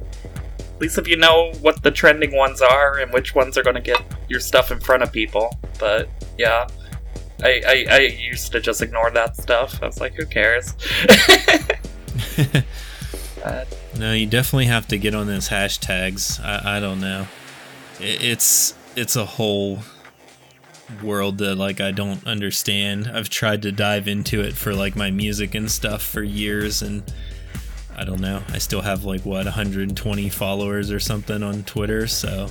At 0.83 0.87
least 0.87 0.97
if 0.97 1.07
you 1.07 1.15
know 1.15 1.53
what 1.61 1.81
the 1.81 1.91
trending 1.91 2.35
ones 2.35 2.61
are 2.61 2.97
and 2.97 3.09
which 3.13 3.33
ones 3.33 3.57
are 3.57 3.63
going 3.63 3.77
to 3.77 3.81
get 3.81 4.01
your 4.27 4.41
stuff 4.41 4.69
in 4.69 4.81
front 4.81 5.01
of 5.01 5.13
people. 5.13 5.57
But 5.79 6.09
Yeah. 6.37 6.67
I, 7.41 7.61
I, 7.65 7.85
I 7.89 7.99
used 7.99 8.51
to 8.51 8.59
just 8.59 8.81
ignore 8.81 9.09
that 9.11 9.37
stuff. 9.37 9.81
I 9.81 9.85
was 9.85 10.01
like, 10.01 10.13
who 10.15 10.25
cares? 10.25 10.73
uh, 13.45 13.63
no, 13.97 14.11
you 14.11 14.25
definitely 14.25 14.65
have 14.65 14.85
to 14.89 14.97
get 14.97 15.15
on 15.15 15.27
those 15.27 15.47
hashtags. 15.47 16.43
I, 16.43 16.77
I 16.77 16.79
don't 16.81 16.99
know. 16.99 17.27
It, 18.01 18.21
it's 18.21 18.75
it's 18.97 19.15
a 19.15 19.23
whole 19.25 19.79
world 21.01 21.37
that 21.37 21.55
like 21.55 21.79
I 21.79 21.91
don't 21.91 22.27
understand. 22.27 23.09
I've 23.13 23.29
tried 23.29 23.61
to 23.61 23.71
dive 23.71 24.09
into 24.09 24.41
it 24.41 24.55
for 24.55 24.73
like 24.75 24.97
my 24.97 25.11
music 25.11 25.55
and 25.55 25.71
stuff 25.71 26.01
for 26.01 26.23
years 26.23 26.81
and 26.81 27.03
I 27.95 28.03
don't 28.03 28.21
know. 28.21 28.41
I 28.49 28.57
still 28.57 28.81
have 28.81 29.05
like 29.05 29.25
what 29.25 29.45
120 29.45 30.29
followers 30.29 30.91
or 30.91 30.99
something 30.99 31.43
on 31.43 31.63
Twitter, 31.63 32.07
so 32.07 32.49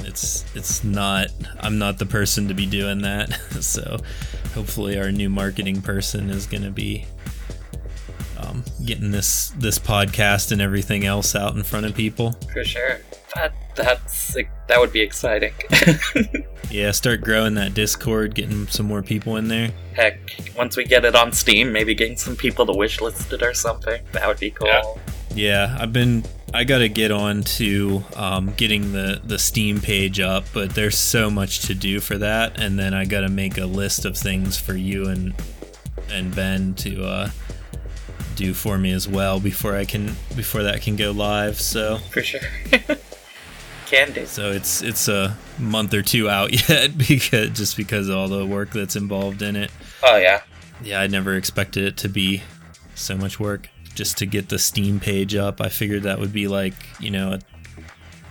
it's 0.00 0.44
it's 0.54 0.84
not 0.84 1.28
I'm 1.60 1.78
not 1.78 1.98
the 1.98 2.06
person 2.06 2.48
to 2.48 2.54
be 2.54 2.66
doing 2.66 3.02
that. 3.02 3.32
so 3.60 3.98
hopefully 4.54 4.98
our 4.98 5.10
new 5.10 5.28
marketing 5.28 5.82
person 5.82 6.30
is 6.30 6.46
going 6.46 6.64
to 6.64 6.70
be 6.70 7.06
um, 8.38 8.64
getting 8.84 9.10
this 9.10 9.50
this 9.58 9.78
podcast 9.78 10.52
and 10.52 10.60
everything 10.60 11.04
else 11.04 11.34
out 11.34 11.54
in 11.54 11.62
front 11.62 11.86
of 11.86 11.94
people. 11.94 12.32
For 12.52 12.64
sure. 12.64 13.00
That 13.34 13.54
that's 13.74 14.36
that 14.68 14.78
would 14.78 14.92
be 14.92 15.00
exciting. 15.00 15.54
yeah, 16.72 16.90
start 16.90 17.20
growing 17.20 17.54
that 17.54 17.74
Discord, 17.74 18.34
getting 18.34 18.66
some 18.68 18.86
more 18.86 19.02
people 19.02 19.36
in 19.36 19.48
there. 19.48 19.72
Heck, 19.94 20.18
once 20.56 20.76
we 20.76 20.84
get 20.84 21.04
it 21.04 21.14
on 21.14 21.32
Steam, 21.32 21.72
maybe 21.72 21.94
getting 21.94 22.16
some 22.16 22.34
people 22.34 22.64
to 22.66 22.72
wishlist 22.72 23.32
it 23.32 23.42
or 23.42 23.52
something. 23.52 24.02
That 24.12 24.26
would 24.26 24.40
be 24.40 24.50
cool. 24.50 24.68
Yeah, 24.68 24.82
yeah 25.34 25.76
I've 25.78 25.92
been 25.92 26.24
I 26.54 26.64
got 26.64 26.78
to 26.78 26.88
get 26.88 27.10
on 27.10 27.42
to 27.42 28.04
um, 28.16 28.52
getting 28.56 28.92
the 28.92 29.20
the 29.22 29.38
Steam 29.38 29.80
page 29.80 30.18
up, 30.20 30.44
but 30.52 30.74
there's 30.74 30.98
so 30.98 31.30
much 31.30 31.60
to 31.66 31.74
do 31.74 32.00
for 32.00 32.18
that, 32.18 32.58
and 32.58 32.78
then 32.78 32.94
I 32.94 33.04
got 33.04 33.20
to 33.20 33.28
make 33.28 33.58
a 33.58 33.66
list 33.66 34.04
of 34.04 34.16
things 34.16 34.58
for 34.58 34.74
you 34.74 35.08
and 35.08 35.34
and 36.10 36.34
Ben 36.34 36.74
to 36.74 37.04
uh, 37.04 37.30
do 38.34 38.54
for 38.54 38.78
me 38.78 38.92
as 38.92 39.06
well 39.06 39.40
before 39.40 39.76
I 39.76 39.84
can 39.84 40.16
before 40.34 40.62
that 40.62 40.82
can 40.82 40.96
go 40.96 41.10
live. 41.10 41.60
So 41.60 41.98
for 41.98 42.22
sure. 42.22 42.40
can 43.92 44.12
do. 44.12 44.26
So 44.26 44.50
it's 44.50 44.82
it's 44.82 45.06
a 45.08 45.36
month 45.58 45.92
or 45.94 46.02
two 46.02 46.28
out 46.28 46.52
yet 46.68 46.96
because 46.96 47.50
just 47.50 47.76
because 47.76 48.08
of 48.08 48.16
all 48.16 48.28
the 48.28 48.46
work 48.46 48.70
that's 48.70 48.96
involved 48.96 49.42
in 49.42 49.54
it. 49.54 49.70
Oh 50.02 50.16
yeah. 50.16 50.42
Yeah, 50.82 51.00
I 51.00 51.06
never 51.06 51.36
expected 51.36 51.84
it 51.84 51.96
to 51.98 52.08
be 52.08 52.42
so 52.94 53.16
much 53.16 53.38
work 53.38 53.68
just 53.94 54.18
to 54.18 54.26
get 54.26 54.48
the 54.48 54.58
Steam 54.58 54.98
page 54.98 55.34
up. 55.36 55.60
I 55.60 55.68
figured 55.68 56.04
that 56.04 56.18
would 56.18 56.32
be 56.32 56.48
like, 56.48 56.74
you 56.98 57.10
know, 57.10 57.34
a 57.34 57.40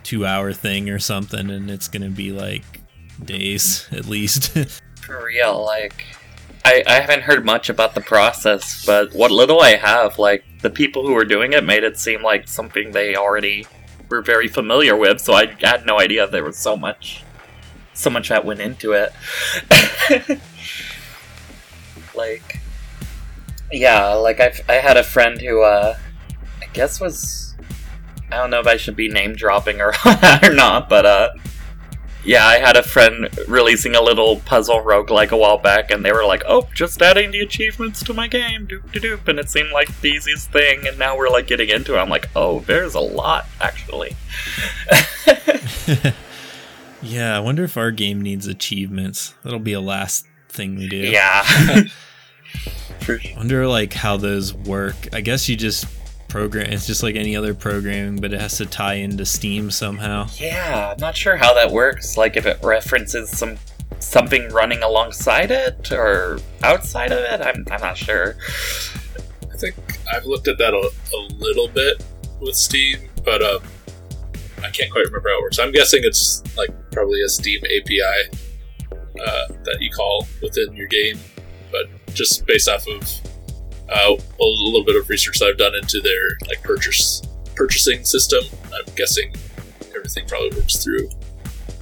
2-hour 0.03 0.51
thing 0.53 0.89
or 0.89 0.99
something 0.99 1.49
and 1.49 1.69
it's 1.69 1.87
to 1.87 2.09
be 2.09 2.31
like 2.31 2.63
days 3.23 3.87
at 3.91 4.05
least. 4.05 4.57
For 5.01 5.25
real, 5.25 5.63
like 5.63 6.05
I, 6.65 6.83
I 6.87 6.93
haven't 6.99 7.21
heard 7.21 7.45
much 7.45 7.69
about 7.69 7.95
the 7.95 8.01
process, 8.01 8.85
but 8.85 9.13
what 9.13 9.31
little 9.31 9.61
I 9.61 9.75
have, 9.75 10.19
like 10.19 10.43
the 10.61 10.69
people 10.69 11.05
who 11.05 11.13
were 11.13 11.25
doing 11.25 11.53
it 11.53 11.63
made 11.63 11.83
it 11.83 11.97
seem 11.97 12.21
like 12.21 12.47
something 12.47 12.91
they 12.91 13.15
already 13.15 13.65
were 14.11 14.21
very 14.21 14.47
familiar 14.47 14.95
with, 14.95 15.21
so 15.21 15.33
I 15.33 15.55
had 15.61 15.85
no 15.85 15.99
idea 15.99 16.27
there 16.27 16.43
was 16.43 16.57
so 16.57 16.77
much 16.77 17.23
so 17.93 18.09
much 18.09 18.29
that 18.29 18.45
went 18.45 18.59
into 18.59 18.93
it. 18.93 19.13
like 22.15 22.59
yeah, 23.71 24.13
like 24.13 24.39
I 24.39 24.53
I 24.67 24.73
had 24.73 24.97
a 24.97 25.03
friend 25.03 25.39
who 25.39 25.61
uh 25.61 25.97
I 26.61 26.65
guess 26.73 26.99
was 26.99 27.55
I 28.31 28.37
don't 28.37 28.49
know 28.49 28.59
if 28.59 28.67
I 28.67 28.77
should 28.77 28.95
be 28.95 29.07
name 29.07 29.33
dropping 29.33 29.81
or 29.81 29.93
or 30.43 30.53
not, 30.53 30.89
but 30.89 31.05
uh 31.05 31.29
yeah, 32.23 32.45
I 32.45 32.59
had 32.59 32.77
a 32.77 32.83
friend 32.83 33.29
releasing 33.47 33.95
a 33.95 34.01
little 34.01 34.39
puzzle 34.41 34.81
rogue 34.81 35.09
like 35.09 35.31
a 35.31 35.37
while 35.37 35.57
back, 35.57 35.91
and 35.91 36.05
they 36.05 36.11
were 36.11 36.25
like, 36.25 36.43
"Oh, 36.47 36.67
just 36.73 37.01
adding 37.01 37.31
the 37.31 37.39
achievements 37.39 38.03
to 38.03 38.13
my 38.13 38.27
game, 38.27 38.67
doop 38.67 38.91
de 38.91 38.99
doop," 38.99 39.27
and 39.27 39.39
it 39.39 39.49
seemed 39.49 39.71
like 39.71 40.01
the 40.01 40.09
easiest 40.09 40.51
thing. 40.51 40.87
And 40.87 40.99
now 40.99 41.17
we're 41.17 41.29
like 41.29 41.47
getting 41.47 41.69
into 41.69 41.95
it. 41.95 41.99
I'm 41.99 42.09
like, 42.09 42.29
"Oh, 42.35 42.59
there's 42.61 42.95
a 42.95 42.99
lot 42.99 43.47
actually." 43.59 44.15
yeah, 47.01 47.35
I 47.35 47.39
wonder 47.39 47.63
if 47.63 47.77
our 47.77 47.91
game 47.91 48.21
needs 48.21 48.47
achievements. 48.47 49.33
That'll 49.43 49.59
be 49.59 49.73
a 49.73 49.81
last 49.81 50.25
thing 50.49 50.75
we 50.75 50.87
do. 50.87 50.97
Yeah. 50.97 51.43
I 53.07 53.33
wonder 53.35 53.67
like 53.67 53.93
how 53.93 54.17
those 54.17 54.53
work. 54.53 55.13
I 55.13 55.21
guess 55.21 55.49
you 55.49 55.55
just 55.55 55.85
program. 56.31 56.71
It's 56.71 56.87
just 56.87 57.03
like 57.03 57.15
any 57.15 57.35
other 57.35 57.53
programming, 57.53 58.21
but 58.21 58.31
it 58.31 58.39
has 58.39 58.57
to 58.57 58.65
tie 58.65 58.95
into 58.95 59.25
Steam 59.25 59.69
somehow. 59.69 60.27
Yeah, 60.37 60.93
I'm 60.93 60.99
not 60.99 61.15
sure 61.15 61.35
how 61.35 61.53
that 61.53 61.71
works. 61.71 62.17
Like 62.17 62.37
if 62.37 62.45
it 62.45 62.57
references 62.63 63.29
some 63.29 63.57
something 63.99 64.47
running 64.49 64.81
alongside 64.81 65.51
it 65.51 65.91
or 65.91 66.39
outside 66.63 67.11
of 67.11 67.19
it. 67.19 67.41
I'm 67.41 67.65
I'm 67.69 67.81
not 67.81 67.97
sure. 67.97 68.37
I 69.53 69.57
think 69.57 69.75
I've 70.11 70.25
looked 70.25 70.47
at 70.47 70.57
that 70.57 70.73
a, 70.73 70.91
a 71.15 71.19
little 71.35 71.67
bit 71.67 72.03
with 72.39 72.55
Steam, 72.55 72.97
but 73.23 73.43
um, 73.43 73.61
I 74.63 74.69
can't 74.69 74.91
quite 74.91 75.05
remember 75.05 75.29
how 75.29 75.39
it 75.39 75.41
works. 75.43 75.59
I'm 75.59 75.71
guessing 75.71 76.01
it's 76.03 76.41
like 76.57 76.69
probably 76.91 77.21
a 77.21 77.29
Steam 77.29 77.61
API 77.65 78.37
uh, 78.91 79.47
that 79.65 79.77
you 79.81 79.91
call 79.91 80.27
within 80.41 80.73
your 80.75 80.87
game, 80.87 81.19
but 81.71 81.85
just 82.13 82.45
based 82.45 82.69
off 82.69 82.87
of 82.87 83.20
uh, 83.91 84.15
a 84.15 84.43
little 84.43 84.83
bit 84.83 84.95
of 84.95 85.09
research 85.09 85.39
that 85.39 85.49
I've 85.49 85.57
done 85.57 85.75
into 85.75 86.01
their 86.01 86.37
like 86.47 86.63
purchase 86.63 87.21
purchasing 87.55 88.05
system. 88.05 88.43
I'm 88.65 88.93
guessing 88.95 89.33
everything 89.95 90.27
probably 90.27 90.57
works 90.57 90.83
through 90.83 91.09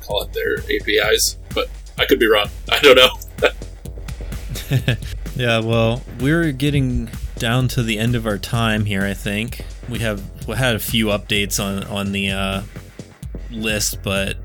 call 0.09 0.23
it 0.23 0.33
their 0.33 0.59
APIs, 0.59 1.37
but 1.53 1.69
I 1.97 2.05
could 2.05 2.19
be 2.19 2.27
wrong. 2.27 2.49
I 2.69 2.79
don't 2.79 2.95
know. 2.95 3.09
yeah, 5.35 5.59
well, 5.59 6.01
we're 6.19 6.51
getting 6.51 7.09
down 7.37 7.67
to 7.69 7.83
the 7.83 7.99
end 7.99 8.15
of 8.15 8.25
our 8.25 8.37
time 8.37 8.85
here. 8.85 9.03
I 9.03 9.13
think 9.13 9.63
we 9.87 9.99
have 9.99 10.47
we 10.47 10.55
had 10.55 10.75
a 10.75 10.79
few 10.79 11.07
updates 11.07 11.63
on 11.63 11.83
on 11.85 12.11
the 12.11 12.31
uh, 12.31 12.61
list, 13.51 14.01
but 14.03 14.37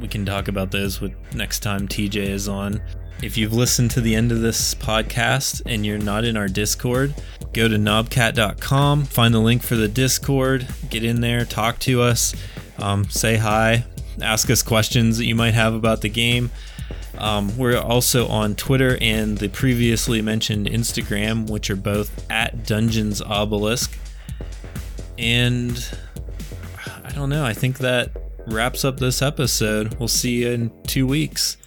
we 0.00 0.08
can 0.08 0.26
talk 0.26 0.48
about 0.48 0.70
those 0.70 1.00
with 1.00 1.14
next 1.34 1.60
time 1.60 1.86
TJ 1.86 2.16
is 2.16 2.48
on. 2.48 2.82
If 3.22 3.36
you've 3.36 3.52
listened 3.52 3.90
to 3.92 4.00
the 4.00 4.14
end 4.14 4.32
of 4.32 4.40
this 4.40 4.74
podcast 4.74 5.60
and 5.66 5.84
you're 5.84 5.98
not 5.98 6.24
in 6.24 6.38
our 6.38 6.48
Discord, 6.48 7.14
go 7.52 7.68
to 7.68 7.76
knobcat.com, 7.76 9.04
find 9.04 9.34
the 9.34 9.40
link 9.40 9.62
for 9.62 9.76
the 9.76 9.88
Discord, 9.88 10.66
get 10.88 11.04
in 11.04 11.20
there, 11.20 11.44
talk 11.44 11.78
to 11.80 12.00
us, 12.00 12.34
um, 12.78 13.04
say 13.10 13.36
hi, 13.36 13.84
ask 14.22 14.48
us 14.48 14.62
questions 14.62 15.18
that 15.18 15.26
you 15.26 15.34
might 15.34 15.52
have 15.52 15.74
about 15.74 16.00
the 16.00 16.08
game. 16.08 16.50
Um, 17.18 17.54
we're 17.58 17.78
also 17.78 18.26
on 18.26 18.54
Twitter 18.54 18.96
and 19.02 19.36
the 19.36 19.50
previously 19.50 20.22
mentioned 20.22 20.66
Instagram, 20.66 21.50
which 21.50 21.68
are 21.68 21.76
both 21.76 22.24
at 22.30 22.66
Dungeons 22.66 23.20
Obelisk. 23.20 23.98
And 25.18 25.86
I 27.04 27.10
don't 27.10 27.28
know, 27.28 27.44
I 27.44 27.52
think 27.52 27.78
that 27.78 28.12
wraps 28.46 28.82
up 28.82 28.98
this 28.98 29.20
episode. 29.20 29.98
We'll 29.98 30.08
see 30.08 30.42
you 30.42 30.50
in 30.52 30.72
two 30.84 31.06
weeks. 31.06 31.58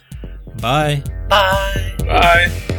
Bye. 0.60 1.04
Bye. 1.34 1.96
Bye. 2.06 2.73